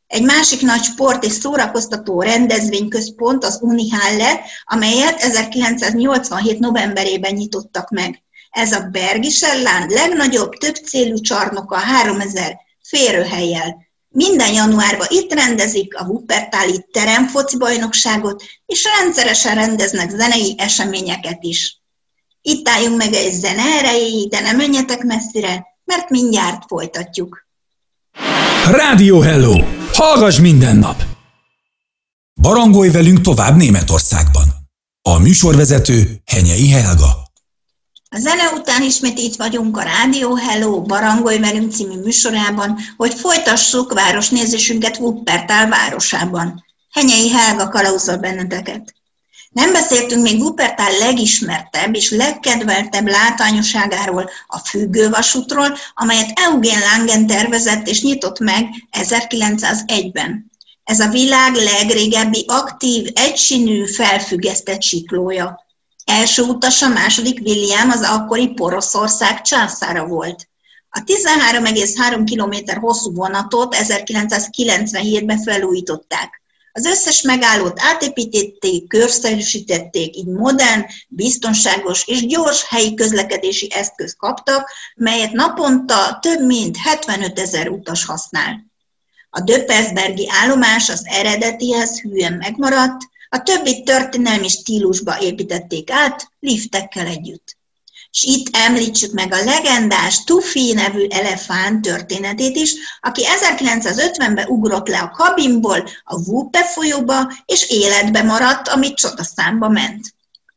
Egy 0.07 0.23
másik 0.23 0.61
nagy 0.61 0.83
sport 0.83 1.25
és 1.25 1.33
szórakoztató 1.33 2.23
rendezvényközpont 2.23 3.45
az 3.45 3.59
Unihalle, 3.61 4.41
amelyet 4.65 5.21
1987. 5.21 6.59
novemberében 6.59 7.35
nyitottak 7.35 7.91
meg. 7.91 8.23
Ez 8.51 8.73
a 8.73 8.89
Bergisellán 8.93 9.89
legnagyobb 9.89 10.53
többcélú 10.53 11.21
csarnoka 11.21 11.77
3000 11.77 12.61
férőhelyjel. 12.83 13.91
Minden 14.13 14.53
januárban 14.53 15.07
itt 15.11 15.33
rendezik 15.33 15.97
a 15.97 16.05
Wuppertali 16.05 16.87
teremfoci 16.93 17.57
bajnokságot, 17.57 18.43
és 18.67 18.85
rendszeresen 18.99 19.55
rendeznek 19.55 20.11
zenei 20.11 20.55
eseményeket 20.59 21.39
is. 21.41 21.81
Itt 22.43 22.69
álljunk 22.69 22.97
meg 22.97 23.13
egy 23.13 23.33
zene 23.33 23.63
erejéig, 23.63 24.31
de 24.31 24.41
nem 24.41 24.57
menjetek 24.57 25.03
messzire, 25.03 25.67
mert 25.85 26.11
mindjárt 26.11 26.63
folytatjuk. 26.67 27.47
Rádió 28.71 29.21
Hello! 29.21 29.65
Hallgass 29.93 30.41
minden 30.41 30.77
nap! 30.77 31.03
Barangolj 32.41 32.91
velünk 32.91 33.21
tovább 33.21 33.57
Németországban. 33.57 34.45
A 35.03 35.19
műsorvezető 35.19 36.23
Henyei 36.25 36.71
Helga. 36.71 37.22
A 38.15 38.19
zene 38.19 38.51
után 38.55 38.83
ismét 38.83 39.19
itt 39.19 39.37
vagyunk 39.37 39.77
a 39.77 39.83
Rádió 39.83 40.35
Hello 40.35 40.83
Barangolj 40.83 41.39
velünk 41.39 41.73
című 41.73 42.01
műsorában, 42.01 42.79
hogy 42.97 43.15
folytassuk 43.15 43.93
városnézésünket 43.93 44.99
Wuppertal 44.99 45.69
városában. 45.69 46.65
Henyei 46.91 47.31
Helga 47.31 47.69
kalauzol 47.69 48.17
benneteket. 48.17 48.95
Nem 49.51 49.73
beszéltünk 49.73 50.23
még 50.23 50.41
Wuppertal 50.41 50.99
legismertebb 50.99 51.95
és 51.95 52.11
legkedveltebb 52.11 53.09
látványosságáról, 53.09 54.31
a 54.47 54.59
függővasútról, 54.59 55.77
amelyet 55.95 56.39
Eugen 56.39 56.81
Langen 56.81 57.27
tervezett 57.27 57.87
és 57.87 58.03
nyitott 58.03 58.39
meg 58.39 58.67
1901-ben. 58.91 60.51
Ez 60.85 61.01
a 61.01 61.09
világ 61.09 61.55
legrégebbi 61.55 62.45
aktív, 62.49 63.07
egysínű, 63.15 63.87
felfüggesztett 63.87 64.83
siklója. 64.83 65.62
Első 66.05 66.43
utasa 66.43 66.89
második 66.89 67.41
William 67.41 67.91
az 67.91 68.03
akkori 68.03 68.49
Poroszország 68.49 69.43
császára 69.43 70.07
volt. 70.07 70.49
A 70.91 71.01
13,3 71.01 72.23
km 72.31 72.81
hosszú 72.81 73.13
vonatot 73.15 73.77
1997-ben 73.79 75.43
felújították. 75.43 76.43
Az 76.75 76.85
összes 76.85 77.23
megállót 77.23 77.81
átépítették, 77.81 78.89
körszerűsítették, 78.89 80.17
így 80.17 80.27
modern, 80.27 80.85
biztonságos 81.09 82.07
és 82.07 82.27
gyors 82.27 82.69
helyi 82.69 82.95
közlekedési 82.95 83.73
eszköz 83.73 84.15
kaptak, 84.19 84.71
melyet 84.95 85.33
naponta 85.33 86.19
több 86.21 86.41
mint 86.47 86.77
75 86.77 87.39
ezer 87.39 87.69
utas 87.69 88.05
használ. 88.05 88.67
A 89.31 89.41
Döpersbergi 89.41 90.29
állomás 90.31 90.89
az 90.89 91.03
eredetihez 91.05 92.01
hűen 92.01 92.33
megmaradt, 92.33 93.01
a 93.35 93.43
többi 93.43 93.83
történelmi 93.83 94.49
stílusba 94.49 95.21
építették 95.21 95.91
át, 95.91 96.33
liftekkel 96.41 97.07
együtt. 97.07 97.57
És 98.11 98.23
itt 98.23 98.57
említsük 98.57 99.13
meg 99.13 99.33
a 99.33 99.45
legendás 99.45 100.25
Tufi 100.25 100.73
nevű 100.73 101.07
elefánt 101.09 101.83
történetét 101.83 102.57
is, 102.57 102.75
aki 103.01 103.23
1950-ben 103.41 104.47
ugrott 104.49 104.89
le 104.89 104.99
a 104.99 105.11
kabinból 105.11 105.89
a 106.05 106.21
Wúpe 106.29 106.65
folyóba, 106.65 107.33
és 107.45 107.71
életbe 107.71 108.23
maradt, 108.23 108.69
amit 108.69 108.97
csodaszámba 108.97 109.69
ment. 109.69 110.15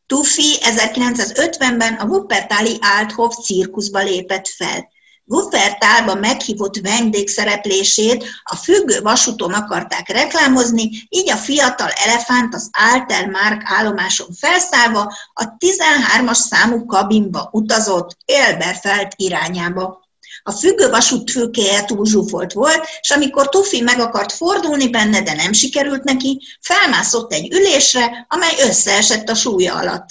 Tufi 0.07 0.55
1950-ben 0.61 1.93
a 1.93 2.05
Wuppertali 2.05 2.77
Althof 2.81 3.35
cirkuszba 3.43 4.03
lépett 4.03 4.47
fel. 4.47 4.93
Wuppertalba 5.27 6.15
meghívott 6.15 6.77
vendégszereplését 6.77 8.25
a 8.43 8.55
függő 8.55 9.01
vasúton 9.01 9.53
akarták 9.53 10.09
reklámozni, 10.09 10.89
így 11.09 11.29
a 11.29 11.35
fiatal 11.35 11.89
elefánt 11.89 12.53
az 12.53 12.69
Alter 12.91 13.27
Mark 13.27 13.61
állomáson 13.65 14.27
felszállva 14.39 15.13
a 15.33 15.43
13-as 15.57 16.33
számú 16.33 16.85
kabinba 16.85 17.49
utazott 17.51 18.17
Elberfeld 18.25 19.11
irányába. 19.15 20.03
A 20.43 20.51
függő 20.51 20.89
vasút 20.89 21.31
fülkéje 21.31 21.83
túl 21.83 22.05
zsúfolt 22.05 22.53
volt, 22.53 22.87
és 23.01 23.09
amikor 23.09 23.49
Tufi 23.49 23.81
meg 23.81 23.99
akart 23.99 24.31
fordulni 24.31 24.89
benne, 24.89 25.21
de 25.21 25.33
nem 25.33 25.53
sikerült 25.53 26.03
neki, 26.03 26.41
felmászott 26.61 27.33
egy 27.33 27.53
ülésre, 27.53 28.25
amely 28.29 28.55
összeesett 28.59 29.29
a 29.29 29.35
súlya 29.35 29.75
alatt. 29.75 30.05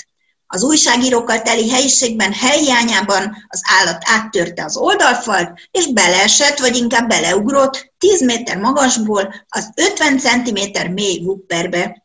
Az 0.54 0.62
újságírókkal 0.62 1.42
teli 1.42 1.70
helyiségben 1.70 2.32
helyhiányában 2.32 3.36
az 3.48 3.60
állat 3.80 4.02
áttörte 4.06 4.64
az 4.64 4.76
oldalfalt, 4.76 5.50
és 5.70 5.92
beleesett, 5.92 6.58
vagy 6.58 6.76
inkább 6.76 7.08
beleugrott 7.08 7.92
10 7.98 8.24
méter 8.24 8.58
magasból 8.58 9.34
az 9.48 9.70
50 9.76 10.18
cm 10.18 10.92
mély 10.92 11.24
wupperbe. 11.24 12.03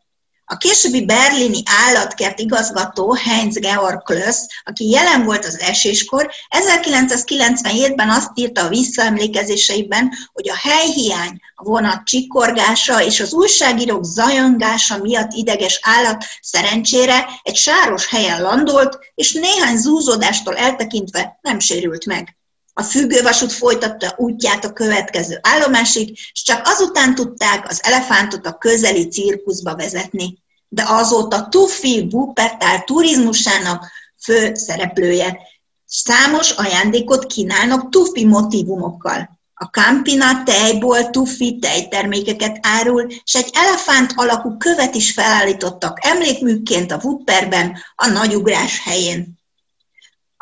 A 0.52 0.58
későbbi 0.58 1.06
berlini 1.06 1.62
állatkert 1.66 2.40
igazgató 2.40 3.14
Heinz 3.14 3.60
Georg 3.60 4.04
Klöss, 4.04 4.38
aki 4.64 4.90
jelen 4.90 5.24
volt 5.26 5.46
az 5.46 5.60
eséskor, 5.60 6.30
1997-ben 6.50 8.10
azt 8.10 8.32
írta 8.34 8.64
a 8.64 8.68
visszaemlékezéseiben, 8.68 10.12
hogy 10.34 10.50
a 10.50 10.56
helyhiány, 10.56 11.40
a 11.56 11.64
vonat 11.64 12.04
csikorgása 12.04 13.04
és 13.04 13.20
az 13.20 13.34
újságírók 13.34 14.04
zajongása 14.04 14.98
miatt 14.98 15.34
ideges 15.34 15.80
állat 15.82 16.26
szerencsére 16.42 17.30
egy 17.44 17.56
sáros 17.56 18.08
helyen 18.08 18.42
landolt, 18.42 18.98
és 19.16 19.34
néhány 19.34 19.78
zúzódástól 19.78 20.56
eltekintve 20.56 21.40
nem 21.42 21.60
sérült 21.60 22.06
meg. 22.06 22.39
A 22.80 22.84
függővasút 22.84 23.52
folytatta 23.52 24.14
útját 24.18 24.66
a 24.66 24.74
következő 24.74 25.40
állomásig, 25.42 26.10
és 26.34 26.44
csak 26.44 26.68
azután 26.68 27.16
tudták 27.16 27.70
az 27.70 27.84
elefántot 27.84 28.46
a 28.46 28.58
közeli 28.58 29.08
cirkuszba 29.08 29.76
vezetni. 29.76 30.38
De 30.68 30.84
azóta 30.88 31.48
Tufi 31.48 32.08
Wuppertal 32.12 32.80
turizmusának 32.80 33.92
fő 34.24 34.54
szereplője. 34.54 35.38
Számos 35.86 36.52
ajándékot 36.52 37.26
kínálnak 37.26 37.90
Tufi 37.90 38.26
motivumokkal. 38.26 39.40
A 39.54 39.66
Campina 39.66 40.44
tejból 40.44 41.10
Tufi 41.10 41.58
tejtermékeket 41.62 42.60
árul, 42.62 43.08
és 43.24 43.36
egy 43.36 43.50
elefánt 43.54 44.14
alakú 44.16 44.58
követ 44.58 44.96
is 44.96 45.12
felállítottak 45.12 45.98
emlékműként 46.02 46.92
a 46.92 47.00
Wupperben, 47.04 47.78
a 47.96 48.08
nagyugrás 48.08 48.82
helyén. 48.84 49.39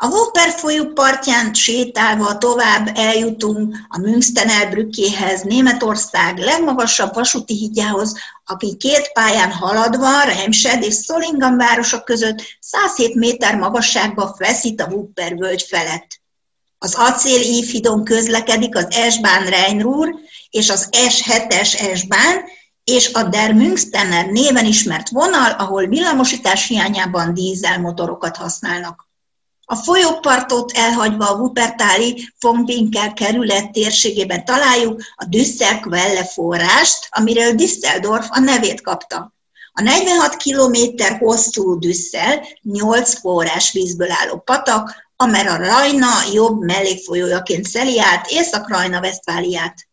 A 0.00 0.06
Wupper 0.06 0.50
folyó 0.50 0.84
partján 0.84 1.54
sétálva 1.54 2.38
tovább 2.38 2.90
eljutunk 2.94 3.76
a 3.88 3.98
Münstenelbrückéhez, 3.98 5.42
Németország 5.42 6.38
legmagasabb 6.38 7.14
vasúti 7.14 7.54
hídjához, 7.54 8.14
aki 8.44 8.76
két 8.76 9.12
pályán 9.12 9.52
haladva 9.52 10.22
Remsed 10.22 10.82
és 10.82 10.94
Szolingam 10.94 11.56
városok 11.56 12.04
között 12.04 12.42
107 12.60 13.14
méter 13.14 13.56
magasságba 13.56 14.34
feszít 14.38 14.80
a 14.80 14.86
Wupper 14.86 15.36
völgy 15.36 15.62
felett. 15.62 16.20
Az 16.78 16.94
acél 16.94 17.40
ívhidon 17.40 18.04
közlekedik 18.04 18.76
az 18.76 18.86
S-Bahn 19.10 19.46
Rheinruhr 19.46 20.14
és 20.50 20.70
az 20.70 20.88
S7-es 20.92 21.96
S-Bahn, 21.96 22.38
és 22.84 23.12
a 23.12 23.22
Der 23.22 23.54
Münstener 23.54 24.26
néven 24.26 24.64
ismert 24.64 25.08
vonal, 25.08 25.50
ahol 25.50 25.86
villamosítás 25.86 26.66
hiányában 26.66 27.34
dízelmotorokat 27.34 28.36
használnak. 28.36 29.07
A 29.70 29.76
folyópartot 29.76 30.72
elhagyva 30.72 31.30
a 31.30 31.34
Wuppertali 31.34 32.32
Fongbinkel 32.38 33.12
kerület 33.12 33.70
térségében 33.70 34.44
találjuk 34.44 35.02
a 35.16 35.24
Düsselquelle 35.24 36.24
forrást, 36.24 37.08
amiről 37.10 37.52
Düsseldorf 37.52 38.26
a 38.30 38.38
nevét 38.38 38.80
kapta. 38.80 39.32
A 39.72 39.82
46 39.82 40.36
km 40.36 40.76
hosszú 41.18 41.78
Düssel 41.78 42.46
8 42.62 43.20
forrás 43.20 43.72
vízből 43.72 44.10
álló 44.10 44.38
patak, 44.38 45.10
amely 45.16 45.46
a 45.46 45.56
Rajna 45.56 46.10
jobb 46.32 46.60
mellékfolyójaként 46.60 47.66
szeli 47.66 48.00
át 48.00 48.30
Észak-Rajna-Vesztfáliát. 48.30 49.87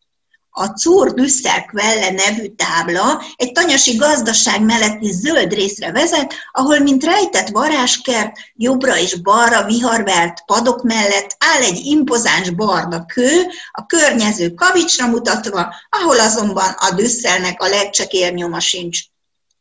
A 0.58 0.66
Zur 0.66 1.14
Düsselquelle 1.14 2.10
nevű 2.10 2.54
tábla 2.54 3.22
egy 3.36 3.52
tanyasi 3.52 3.96
gazdaság 3.96 4.62
melletti 4.62 5.12
zöld 5.12 5.52
részre 5.52 5.92
vezet, 5.92 6.34
ahol 6.52 6.78
mint 6.78 7.04
rejtett 7.04 7.48
varázskert, 7.48 8.36
jobbra 8.54 8.98
és 8.98 9.14
balra 9.14 9.64
viharvert 9.64 10.44
padok 10.46 10.82
mellett 10.82 11.36
áll 11.38 11.62
egy 11.62 11.84
impozáns 11.84 12.50
barna 12.50 13.06
kő, 13.06 13.46
a 13.72 13.86
környező 13.86 14.54
kavicsra 14.54 15.06
mutatva, 15.06 15.74
ahol 15.88 16.20
azonban 16.20 16.70
a 16.78 16.94
Düsselnek 16.94 17.62
a 17.62 17.68
legcsekér 17.68 18.32
nyoma 18.32 18.60
sincs. 18.60 19.00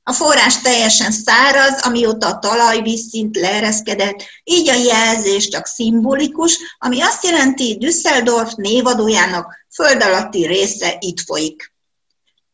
A 0.07 0.13
forrás 0.13 0.61
teljesen 0.61 1.11
száraz, 1.11 1.81
amióta 1.81 2.27
a 2.27 2.39
talajvízszint 2.39 3.35
leereszkedett, 3.35 4.23
így 4.43 4.69
a 4.69 4.73
jelzés 4.73 5.47
csak 5.47 5.65
szimbolikus, 5.65 6.59
ami 6.77 7.01
azt 7.01 7.23
jelenti, 7.23 7.77
Düsseldorf 7.79 8.53
névadójának 8.55 9.65
föld 9.73 10.03
alatti 10.03 10.45
része 10.45 10.97
itt 10.99 11.19
folyik. 11.19 11.73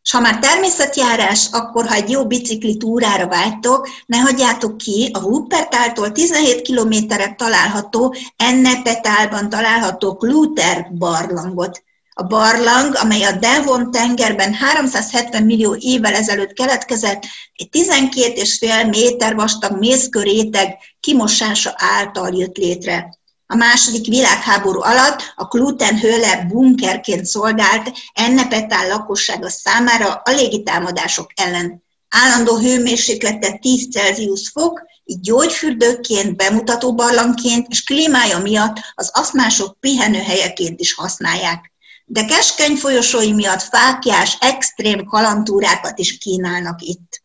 És 0.02 0.10
ha 0.10 0.20
már 0.20 0.38
természetjárás, 0.38 1.48
akkor 1.50 1.86
ha 1.86 1.94
egy 1.94 2.10
jó 2.10 2.26
bicikli 2.26 2.76
túrára 2.76 3.28
vágytok, 3.28 3.88
ne 4.06 4.18
hagyjátok 4.18 4.76
ki 4.76 5.10
a 5.12 5.22
Wuppertáltól 5.22 6.12
17 6.12 6.62
kilométerre 6.62 7.34
található, 7.34 8.14
Ennepetálban 8.36 9.48
található 9.48 10.16
Kluter 10.16 10.92
barlangot. 10.94 11.82
A 12.14 12.22
barlang, 12.22 12.96
amely 12.96 13.22
a 13.22 13.32
Devon 13.32 13.90
tengerben 13.90 14.54
370 14.54 15.42
millió 15.42 15.76
évvel 15.78 16.14
ezelőtt 16.14 16.52
keletkezett, 16.52 17.22
egy 17.54 17.68
12,5 17.72 18.88
méter 18.88 19.34
vastag 19.34 19.78
mészköréteg 19.78 20.78
kimosása 21.00 21.74
által 21.76 22.34
jött 22.34 22.56
létre. 22.56 23.18
A 23.46 23.54
második 23.54 24.06
világháború 24.06 24.80
alatt 24.80 25.32
a 25.36 25.48
Kluten-Höhle 25.48 26.44
bunkerként 26.48 27.24
szolgált 27.24 27.92
Ennepetál 28.12 28.88
lakossága 28.88 29.48
számára 29.48 30.20
a 30.24 30.30
légitámadások 30.30 31.30
ellen. 31.34 31.82
Állandó 32.08 32.56
hőmérséklete 32.56 33.52
10 33.52 33.88
Celsius 33.90 34.48
fok, 34.48 34.82
így 35.04 35.20
gyógyfürdőként, 35.20 36.36
bemutató 36.36 36.94
barlangként 36.94 37.66
és 37.70 37.84
klímája 37.84 38.38
miatt 38.38 38.76
az 38.94 39.10
aszmások 39.14 39.80
pihenőhelyeként 39.80 40.80
is 40.80 40.94
használják 40.94 41.71
de 42.04 42.24
keskeny 42.24 42.76
folyosói 42.76 43.32
miatt 43.32 43.62
fákjás, 43.62 44.36
extrém 44.40 45.04
kalantúrákat 45.04 45.98
is 45.98 46.18
kínálnak 46.18 46.82
itt. 46.82 47.22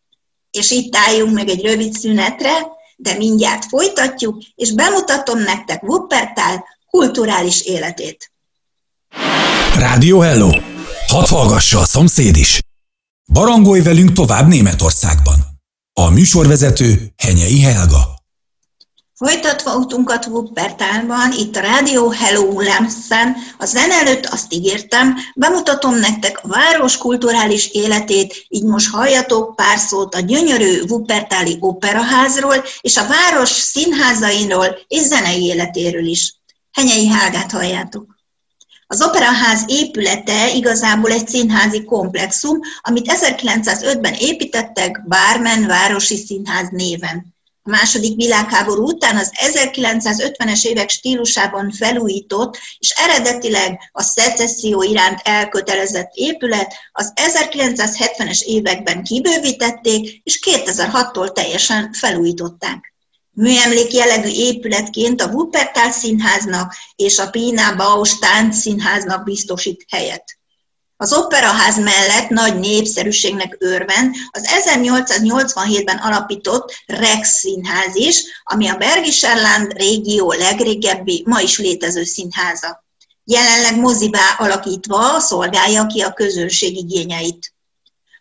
És 0.50 0.70
itt 0.70 0.96
álljunk 0.96 1.34
meg 1.34 1.48
egy 1.48 1.62
rövid 1.62 1.92
szünetre, 1.92 2.52
de 2.96 3.14
mindjárt 3.14 3.64
folytatjuk, 3.64 4.42
és 4.54 4.72
bemutatom 4.72 5.38
nektek 5.38 5.82
Wuppertal 5.82 6.64
kulturális 6.90 7.60
életét. 7.60 8.32
Rádió 9.74 10.20
Hello! 10.20 10.50
Hadd 11.06 11.28
hallgassa 11.28 11.78
a 11.78 11.84
szomszéd 11.84 12.36
is! 12.36 12.60
Barangolj 13.32 13.80
velünk 13.80 14.12
tovább 14.12 14.48
Németországban! 14.48 15.34
A 15.92 16.10
műsorvezető 16.10 17.12
Henyei 17.16 17.60
Helga. 17.60 18.17
Folytatva 19.18 19.76
utunkat 19.76 20.26
Wuppertalban, 20.26 21.32
itt 21.32 21.56
a 21.56 21.60
Rádió 21.60 22.08
Hello 22.08 22.60
Lemszen, 22.60 23.36
a 23.58 23.64
zen 23.64 23.90
előtt 23.90 24.26
azt 24.26 24.52
ígértem, 24.52 25.16
bemutatom 25.34 25.94
nektek 25.94 26.40
a 26.42 26.48
város 26.48 26.96
kulturális 26.96 27.70
életét, 27.72 28.46
így 28.48 28.64
most 28.64 28.90
halljatok 28.90 29.56
pár 29.56 29.78
szót 29.78 30.14
a 30.14 30.20
gyönyörű 30.20 30.82
Wuppertali 30.88 31.56
operaházról, 31.60 32.64
és 32.80 32.96
a 32.96 33.06
város 33.06 33.48
színházairól 33.48 34.78
és 34.88 35.00
zenei 35.00 35.44
életéről 35.44 36.06
is. 36.06 36.34
Henyei 36.72 37.06
Hágát 37.06 37.50
halljátok. 37.50 38.16
Az 38.86 39.02
operaház 39.02 39.64
épülete 39.66 40.52
igazából 40.54 41.10
egy 41.10 41.28
színházi 41.28 41.84
komplexum, 41.84 42.60
amit 42.80 43.12
1905-ben 43.20 44.14
építettek 44.14 45.02
Bármen 45.06 45.66
Városi 45.66 46.16
Színház 46.16 46.68
néven 46.70 47.36
második 47.68 48.16
világháború 48.16 48.86
után 48.86 49.16
az 49.16 49.32
1950-es 49.34 50.64
évek 50.64 50.90
stílusában 50.90 51.70
felújított 51.70 52.58
és 52.78 52.90
eredetileg 52.90 53.90
a 53.92 54.02
szecesszió 54.02 54.82
iránt 54.82 55.20
elkötelezett 55.22 56.10
épület 56.14 56.74
az 56.92 57.12
1970-es 57.14 58.40
években 58.40 59.02
kibővítették, 59.02 60.20
és 60.24 60.40
2006-tól 60.46 61.32
teljesen 61.32 61.92
felújították. 61.92 62.92
Műemlék 63.30 63.92
jellegű 63.92 64.28
épületként 64.28 65.20
a 65.20 65.26
Wuppertal 65.26 65.90
Színháznak 65.90 66.74
és 66.96 67.18
a 67.18 67.30
Pina 67.30 67.76
Bausch 67.76 68.50
Színháznak 68.50 69.24
biztosít 69.24 69.84
helyet. 69.88 70.37
Az 71.00 71.12
operaház 71.12 71.76
mellett 71.76 72.28
nagy 72.28 72.58
népszerűségnek 72.58 73.56
örven 73.58 74.14
az 74.30 74.48
1887-ben 74.64 75.96
alapított 75.96 76.82
Rex 76.86 77.38
Színház 77.38 77.94
is, 77.94 78.24
ami 78.44 78.68
a 78.68 78.76
Bergischer 78.76 79.36
Land 79.36 79.72
régió 79.72 80.32
legrégebbi, 80.32 81.22
ma 81.26 81.40
is 81.40 81.58
létező 81.58 82.04
színháza. 82.04 82.84
jelenleg 83.24 83.80
mozivá 83.80 84.34
alakítva 84.38 85.20
szolgálja 85.20 85.86
ki 85.86 86.00
a 86.00 86.12
közönség 86.12 86.76
igényeit. 86.76 87.52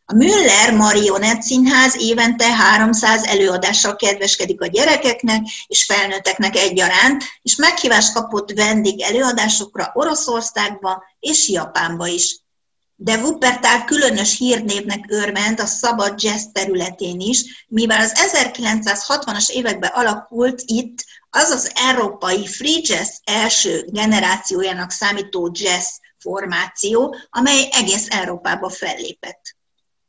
A 0.05 0.13
Müller 0.13 0.73
Marionett 0.73 1.41
Színház 1.41 1.95
évente 1.99 2.53
300 2.53 3.23
előadással 3.23 3.95
kedveskedik 3.95 4.61
a 4.61 4.67
gyerekeknek 4.67 5.41
és 5.67 5.83
felnőtteknek 5.83 6.55
egyaránt, 6.55 7.23
és 7.41 7.55
meghívást 7.55 8.13
kapott 8.13 8.51
vendég 8.51 9.01
előadásokra 9.01 9.91
Oroszországba 9.93 11.03
és 11.19 11.49
Japánba 11.49 12.07
is. 12.07 12.45
De 12.99 13.17
Wuppertal 13.17 13.83
különös 13.83 14.37
hírnévnek 14.37 15.05
örvend 15.07 15.59
a 15.59 15.65
szabad 15.65 16.21
jazz 16.21 16.43
területén 16.51 17.19
is, 17.19 17.65
mivel 17.67 17.99
az 17.99 18.11
1960-as 18.15 19.49
években 19.49 19.91
alakult 19.93 20.61
itt 20.65 21.05
az 21.29 21.49
az 21.49 21.71
európai 21.75 22.47
free 22.47 22.79
jazz 22.81 23.09
első 23.23 23.85
generációjának 23.91 24.91
számító 24.91 25.51
jazz 25.53 25.87
formáció, 26.19 27.15
amely 27.29 27.69
egész 27.71 28.07
Európába 28.09 28.69
fellépett. 28.69 29.55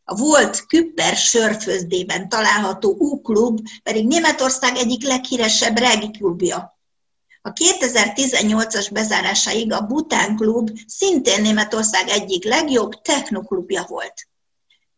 A 0.05 0.14
volt 0.14 0.66
Küpper 0.66 1.16
sörfőzdében 1.16 2.29
található 2.29 2.96
U-klub 2.98 3.61
pedig 3.83 4.07
Németország 4.07 4.77
egyik 4.77 5.03
leghíresebb 5.03 5.79
regi 5.79 6.11
klubja. 6.11 6.77
A 7.48 7.52
2018-as 7.52 8.88
bezárásáig 8.92 9.72
a 9.72 9.80
Bután 9.80 10.37
klub 10.37 10.70
szintén 10.87 11.42
Németország 11.42 12.08
egyik 12.08 12.44
legjobb 12.44 13.02
technoklubja 13.02 13.84
volt. 13.88 14.28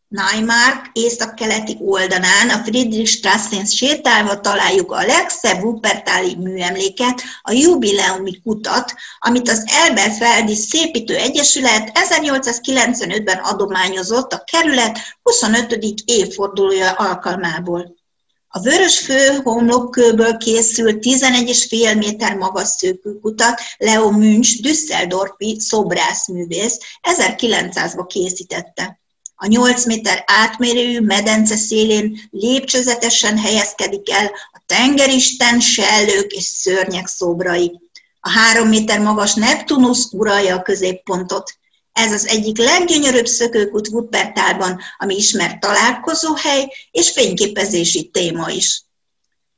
Neumark 0.08 0.90
északkeleti 0.92 1.76
oldalán 1.80 2.50
a 2.50 2.62
Friedrichstrassen 2.64 3.64
sétálva 3.64 4.40
találjuk 4.40 4.92
a 4.92 5.06
legszebb 5.06 5.62
Wuppertali 5.62 6.36
műemléket, 6.36 7.22
a 7.42 7.52
jubileumi 7.52 8.40
kutat, 8.42 8.94
amit 9.18 9.48
az 9.48 9.64
Elberfeldi 9.66 10.54
Szépítő 10.54 11.16
Egyesület 11.16 11.90
1895-ben 11.94 13.38
adományozott 13.38 14.32
a 14.32 14.44
kerület 14.44 14.98
25. 15.22 15.76
évfordulója 16.04 16.90
alkalmából. 16.90 17.99
A 18.52 18.60
vörös 18.60 18.98
fő 18.98 19.40
homlokkőből 19.42 20.36
készült 20.36 21.04
11,5 21.04 21.98
méter 21.98 22.36
magas 22.36 22.68
szőkőkutat 22.68 23.60
Leo 23.76 24.10
Münch, 24.10 24.60
Düsseldorfi 24.60 25.56
szobrászművész 25.60 26.78
1900-ban 27.02 28.04
készítette. 28.08 29.00
A 29.34 29.46
8 29.46 29.86
méter 29.86 30.24
átmérőjű 30.26 31.00
medence 31.00 31.56
szélén 31.56 32.28
lépcsőzetesen 32.30 33.38
helyezkedik 33.38 34.10
el 34.10 34.30
a 34.52 34.62
tengeristen, 34.66 35.60
sellők 35.60 36.32
és 36.32 36.44
szörnyek 36.44 37.06
szobrai. 37.06 37.80
A 38.20 38.30
három 38.30 38.68
méter 38.68 39.00
magas 39.00 39.34
Neptunus 39.34 40.04
uralja 40.12 40.56
a 40.56 40.62
középpontot. 40.62 41.58
Ez 41.92 42.12
az 42.12 42.26
egyik 42.26 42.58
leggyönyörűbb 42.58 43.26
szökőkút 43.26 43.88
Wuppertalban, 43.88 44.80
ami 44.98 45.16
ismert 45.16 45.60
találkozóhely 45.60 46.72
és 46.90 47.10
fényképezési 47.10 48.10
téma 48.10 48.50
is. 48.50 48.84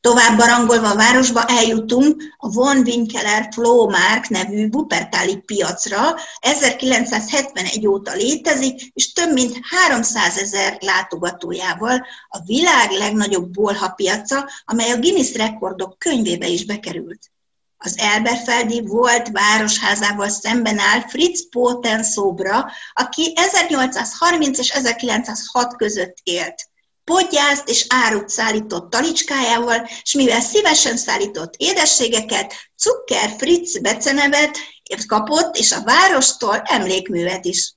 Tovább 0.03 0.37
barangolva 0.37 0.90
a 0.90 0.97
városba 0.97 1.45
eljutunk 1.45 2.23
a 2.37 2.49
Von 2.51 2.77
Winkeler 2.77 3.49
Flowmark 3.53 4.29
nevű 4.29 4.68
Wuppertali 4.73 5.37
piacra. 5.37 6.16
1971 6.40 7.87
óta 7.87 8.12
létezik, 8.12 8.90
és 8.92 9.12
több 9.12 9.33
mint 9.33 9.59
300 9.62 10.38
ezer 10.38 10.79
látogatójával 10.81 12.07
a 12.29 12.40
világ 12.45 12.90
legnagyobb 12.90 13.51
bolhapiaca, 13.51 14.51
amely 14.64 14.90
a 14.90 14.99
Guinness 14.99 15.35
rekordok 15.35 15.99
könyvébe 15.99 16.47
is 16.47 16.64
bekerült. 16.64 17.31
Az 17.85 17.99
Elberfeldi 17.99 18.81
volt 18.87 19.29
városházával 19.29 20.29
szemben 20.29 20.79
áll 20.79 21.01
Fritz 21.01 21.49
Poten 21.49 22.03
szobra, 22.03 22.71
aki 22.92 23.33
1830 23.37 24.59
és 24.59 24.71
1906 24.71 25.77
között 25.77 26.16
élt 26.23 26.71
podgyászt 27.05 27.68
és 27.68 27.87
árut 27.88 28.29
szállított 28.29 28.90
talicskájával, 28.90 29.88
és 30.03 30.14
mivel 30.14 30.40
szívesen 30.40 30.97
szállított 30.97 31.55
édességeket, 31.57 32.55
Zucker 32.77 33.35
Fritz 33.38 33.79
becenevet 33.81 34.59
kapott, 35.07 35.57
és 35.57 35.73
a 35.73 35.83
várostól 35.83 36.62
emlékművet 36.64 37.45
is. 37.45 37.75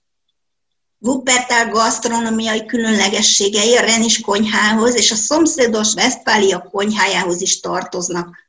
Wuppertal 0.99 1.65
gasztronómiai 1.65 2.65
különlegességei 2.65 3.77
a 3.77 3.81
Renis 3.81 4.21
konyhához 4.21 4.95
és 4.95 5.11
a 5.11 5.15
szomszédos 5.15 5.93
Westfália 5.93 6.69
konyhájához 6.71 7.41
is 7.41 7.59
tartoznak. 7.59 8.44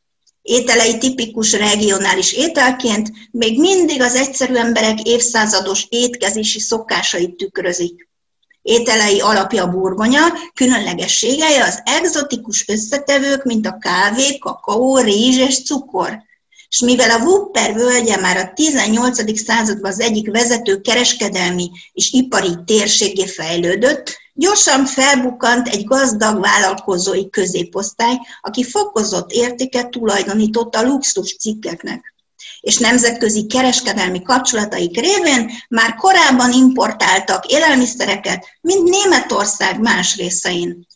Ételei 0.46 0.98
tipikus 0.98 1.52
regionális 1.52 2.32
ételként 2.32 3.11
még 3.30 3.59
mindig 3.61 4.00
az 4.00 4.14
egyszerű 4.14 4.54
emberek 4.54 5.02
évszázados 5.02 5.87
étkezési 5.88 6.61
szokásait 6.61 7.37
tükrözik. 7.37 8.09
Ételei 8.62 9.20
alapja 9.20 9.66
burgonya, 9.66 10.20
különlegességeje 10.54 11.64
az 11.64 11.82
egzotikus 11.85 12.68
összetevők, 12.68 13.44
mint 13.44 13.66
a 13.66 13.78
kávé, 13.78 14.38
kakaó, 14.38 14.98
rizs 14.98 15.38
és 15.38 15.64
cukor. 15.64 16.22
És 16.68 16.80
mivel 16.80 17.11
a 17.11 17.24
Wupper 17.24 17.74
völgye 17.74 18.16
már 18.16 18.37
a 18.37 18.52
18. 18.54 19.38
században 19.38 19.90
az 19.90 20.00
egyik 20.00 20.30
vezető 20.30 20.80
kereskedelmi 20.80 21.70
és 21.92 22.12
ipari 22.12 22.54
térségé 22.64 23.26
fejlődött, 23.26 24.16
gyorsan 24.37 24.87
felbukkant 24.87 25.68
egy 25.68 25.85
gazdag 25.85 26.40
vállalkozói 26.40 27.31
középosztály, 27.31 28.18
aki 28.40 28.64
fokozott 28.64 29.31
értéket 29.31 29.90
tulajdonított 29.90 30.75
a 30.75 30.83
luxus 30.83 31.37
cikkeknek 31.37 32.14
és 32.61 32.79
nemzetközi 32.79 33.46
kereskedelmi 33.46 34.22
kapcsolataik 34.22 35.01
révén 35.01 35.51
már 35.68 35.94
korábban 35.94 36.53
importáltak 36.53 37.46
élelmiszereket, 37.46 38.46
mint 38.61 38.88
Németország 38.88 39.81
más 39.81 40.16
részein. 40.16 40.87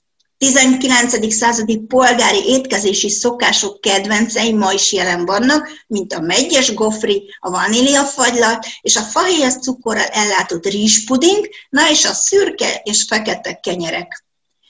19. 0.41 1.33
századi 1.33 1.79
polgári 1.79 2.43
étkezési 2.47 3.11
szokások 3.11 3.81
kedvencei 3.81 4.53
ma 4.53 4.73
is 4.73 4.93
jelen 4.93 5.25
vannak, 5.25 5.69
mint 5.87 6.13
a 6.13 6.21
megyes 6.21 6.75
gofri, 6.75 7.35
a 7.41 7.51
vaníliafagylat 7.51 8.67
és 8.81 8.97
a 8.97 9.01
fahéjas 9.01 9.55
cukorral 9.55 10.05
ellátott 10.05 10.67
rizspuding, 10.67 11.49
na 11.69 11.91
és 11.91 12.05
a 12.05 12.13
szürke 12.13 12.81
és 12.85 13.03
fekete 13.03 13.55
kenyerek. 13.55 14.25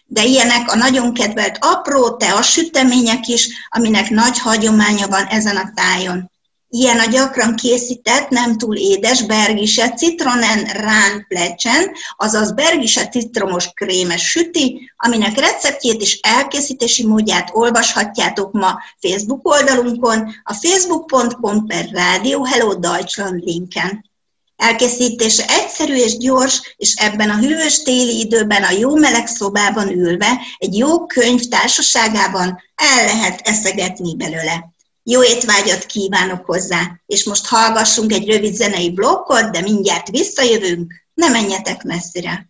De 0.06 0.24
ilyenek 0.24 0.72
a 0.72 0.76
nagyon 0.76 1.14
kedvelt 1.14 1.59
apró 1.61 2.18
sütemények 2.42 3.26
is, 3.26 3.48
aminek 3.68 4.09
nagy 4.09 4.38
hagyománya 4.38 5.09
van 5.09 5.26
ezen 5.26 5.56
a 5.56 5.72
tájon. 5.74 6.30
Ilyen 6.72 6.98
a 6.98 7.04
gyakran 7.04 7.56
készített, 7.56 8.28
nem 8.28 8.59
túl 8.59 8.76
édes 8.76 9.22
bergise 9.22 9.90
citronen 9.90 10.64
rán 10.64 11.24
plecsen, 11.28 11.90
azaz 12.16 12.52
bergise 12.52 13.09
citromos 13.09 13.68
krémes 13.74 14.30
süti, 14.30 14.92
aminek 14.96 15.38
receptjét 15.38 16.00
és 16.00 16.18
elkészítési 16.22 17.06
módját 17.06 17.50
olvashatjátok 17.52 18.52
ma 18.52 18.78
Facebook 19.00 19.48
oldalunkon, 19.48 20.35
a 20.42 20.54
facebook.com 20.54 21.66
per 21.66 21.88
Radio 21.92 22.44
Hello 22.44 22.74
Deutschland 22.74 23.42
linken. 23.44 24.11
Elkészítése 24.56 25.44
egyszerű 25.48 25.94
és 25.94 26.16
gyors, 26.16 26.74
és 26.76 26.94
ebben 26.94 27.30
a 27.30 27.38
hűvös 27.38 27.83
téli 27.83 28.18
időben 28.18 28.62
a 28.62 28.70
jó 28.70 28.96
meleg 28.96 29.26
szobában 29.26 29.88
ülve, 29.88 30.40
egy 30.59 30.76
jó 30.76 31.06
könyv 31.06 31.40
társaságában 31.40 32.61
el 32.74 33.04
lehet 33.04 33.40
eszegetni 33.40 34.16
belőle. 34.16 34.78
Jó 35.02 35.22
étvágyat 35.24 35.84
kívánok 35.86 36.44
hozzá, 36.44 37.00
és 37.06 37.24
most 37.24 37.46
hallgassunk 37.46 38.12
egy 38.12 38.28
rövid 38.28 38.54
zenei 38.54 38.90
blokkot, 38.90 39.50
de 39.50 39.60
mindjárt 39.60 40.08
visszajövünk, 40.08 40.92
ne 41.14 41.28
menjetek 41.28 41.82
messzire. 41.82 42.48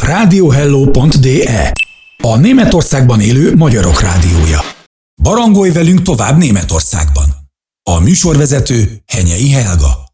Radiohello.de 0.00 1.72
A 2.22 2.36
Németországban 2.36 3.20
élő 3.20 3.54
magyarok 3.54 4.00
rádiója. 4.00 4.60
Barangolj 5.22 5.70
velünk 5.70 6.02
tovább 6.02 6.36
Németországban. 6.36 7.24
A 7.82 7.98
műsorvezető 7.98 9.02
Henyei 9.06 9.50
Helga. 9.50 10.06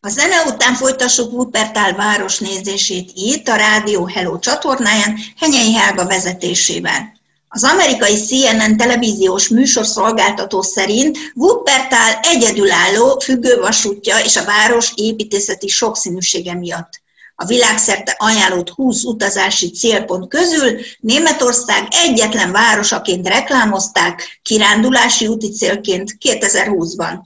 A 0.00 0.08
zene 0.08 0.42
után 0.46 0.74
folytassuk 0.74 1.32
Wuppertal 1.32 1.92
város 1.92 2.38
nézését 2.38 3.10
itt, 3.14 3.48
a 3.48 3.56
Rádió 3.56 4.06
Hello 4.06 4.38
csatornáján 4.38 5.16
Henyei 5.36 5.74
Helga 5.74 6.06
vezetésével. 6.06 7.12
Az 7.56 7.64
amerikai 7.64 8.14
CNN 8.14 8.76
televíziós 8.76 9.48
műsorszolgáltató 9.48 10.62
szerint 10.62 11.18
Wuppertal 11.34 12.18
egyedülálló 12.22 13.18
függővasútja 13.18 14.18
és 14.18 14.36
a 14.36 14.44
város 14.44 14.92
építészeti 14.94 15.68
sokszínűsége 15.68 16.54
miatt. 16.54 17.02
A 17.34 17.44
világszerte 17.44 18.14
ajánlott 18.18 18.68
20 18.68 19.02
utazási 19.02 19.70
célpont 19.70 20.28
közül 20.28 20.80
Németország 21.00 21.86
egyetlen 21.90 22.52
városaként 22.52 23.28
reklámozták 23.28 24.40
kirándulási 24.42 25.26
úti 25.26 25.50
célként 25.50 26.16
2020-ban. 26.20 27.18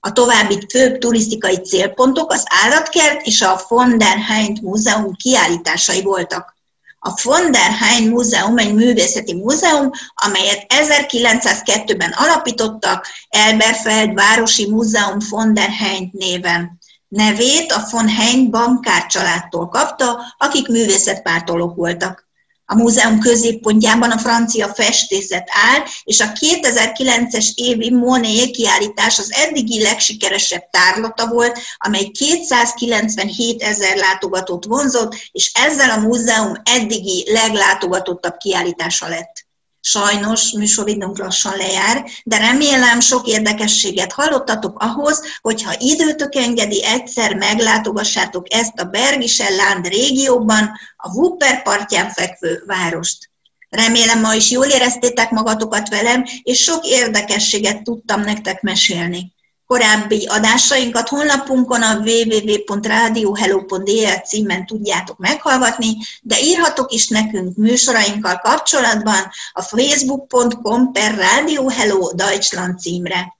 A 0.00 0.12
további 0.12 0.58
főbb 0.70 0.98
turisztikai 0.98 1.56
célpontok 1.56 2.32
az 2.32 2.44
állatkert 2.64 3.26
és 3.26 3.42
a 3.42 3.64
von 3.68 3.98
der 3.98 4.18
Heint 4.18 4.60
Múzeum 4.60 5.14
kiállításai 5.14 6.02
voltak. 6.02 6.53
A 7.06 7.20
von 7.22 7.50
der 7.50 7.70
Hein 7.70 8.08
Múzeum 8.08 8.58
egy 8.58 8.74
művészeti 8.74 9.34
múzeum, 9.34 9.90
amelyet 10.14 10.66
1902-ben 10.68 12.10
alapítottak 12.10 13.06
Elberfeld 13.28 14.14
Városi 14.14 14.70
Múzeum 14.70 15.18
von 15.30 15.54
der 15.54 15.70
Hein 15.70 16.10
néven. 16.12 16.78
Nevét 17.08 17.72
a 17.72 17.86
von 17.90 18.08
Hein 18.08 18.50
bankár 18.50 19.06
családtól 19.06 19.68
kapta, 19.68 20.34
akik 20.38 20.68
művészetpártolók 20.68 21.74
voltak. 21.74 22.28
A 22.66 22.74
múzeum 22.74 23.20
középpontjában 23.20 24.10
a 24.10 24.18
francia 24.18 24.74
festészet 24.74 25.48
áll, 25.50 25.82
és 26.04 26.20
a 26.20 26.32
2009-es 26.32 27.48
évi 27.54 27.90
Monet 27.90 28.50
kiállítás 28.50 29.18
az 29.18 29.32
eddigi 29.32 29.82
legsikeresebb 29.82 30.70
tárlata 30.70 31.26
volt, 31.26 31.58
amely 31.76 32.10
297 32.10 33.62
ezer 33.62 33.96
látogatót 33.96 34.64
vonzott, 34.64 35.14
és 35.32 35.52
ezzel 35.54 35.90
a 35.90 36.00
múzeum 36.00 36.52
eddigi 36.62 37.24
leglátogatottabb 37.30 38.36
kiállítása 38.36 39.08
lett. 39.08 39.46
Sajnos 39.86 40.50
műsoridőnk 40.50 41.18
lassan 41.18 41.56
lejár, 41.56 42.04
de 42.24 42.36
remélem 42.38 43.00
sok 43.00 43.26
érdekességet 43.26 44.12
hallottatok 44.12 44.78
ahhoz, 44.78 45.22
hogyha 45.40 45.74
időtök 45.78 46.34
engedi, 46.34 46.84
egyszer 46.84 47.34
meglátogassátok 47.34 48.52
ezt 48.52 48.80
a 48.80 48.84
Bergisel-Land 48.84 49.86
régióban, 49.86 50.70
a 50.96 51.08
Wupper 51.14 51.62
partján 51.62 52.10
fekvő 52.10 52.62
várost. 52.66 53.30
Remélem 53.68 54.20
ma 54.20 54.34
is 54.34 54.50
jól 54.50 54.66
éreztétek 54.66 55.30
magatokat 55.30 55.88
velem, 55.88 56.24
és 56.42 56.62
sok 56.62 56.84
érdekességet 56.84 57.82
tudtam 57.82 58.20
nektek 58.20 58.62
mesélni. 58.62 59.32
Korábbi 59.66 60.26
adásainkat 60.26 61.08
honlapunkon 61.08 61.82
a 61.82 61.96
www.radiohello.de 61.96 64.20
címen 64.20 64.66
tudjátok 64.66 65.18
meghallgatni, 65.18 65.96
de 66.22 66.40
írhatok 66.40 66.92
is 66.92 67.08
nekünk 67.08 67.56
műsorainkkal 67.56 68.36
kapcsolatban 68.36 69.30
a 69.52 69.62
facebook.com 69.62 70.92
per 70.92 71.14
Radio 71.14 71.66
Deutschland 72.14 72.78
címre. 72.78 73.36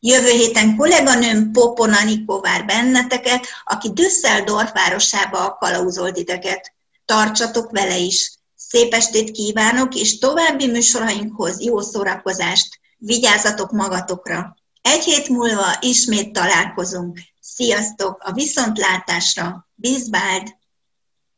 Jövő 0.00 0.30
héten 0.30 0.76
kolléganőm 0.76 1.52
Popon 1.52 1.92
Anikó 1.92 2.40
vár 2.40 2.64
benneteket, 2.64 3.46
aki 3.64 3.92
Düsseldorf 3.92 4.72
városába 4.72 5.56
kalauzolt 5.60 6.14
titeket. 6.14 6.72
Tartsatok 7.04 7.70
vele 7.70 7.96
is! 7.96 8.32
Szép 8.56 8.92
estét 8.92 9.30
kívánok, 9.30 9.94
és 9.94 10.18
további 10.18 10.66
műsorainkhoz 10.66 11.60
jó 11.60 11.80
szórakozást! 11.80 12.78
Vigyázzatok 12.96 13.70
magatokra! 13.70 14.56
Egy 14.82 15.04
hét 15.04 15.28
múlva 15.28 15.76
ismét 15.80 16.32
találkozunk. 16.32 17.20
Sziasztok! 17.40 18.22
A 18.22 18.32
viszontlátásra! 18.32 19.66
Bizbáld! 19.74 20.57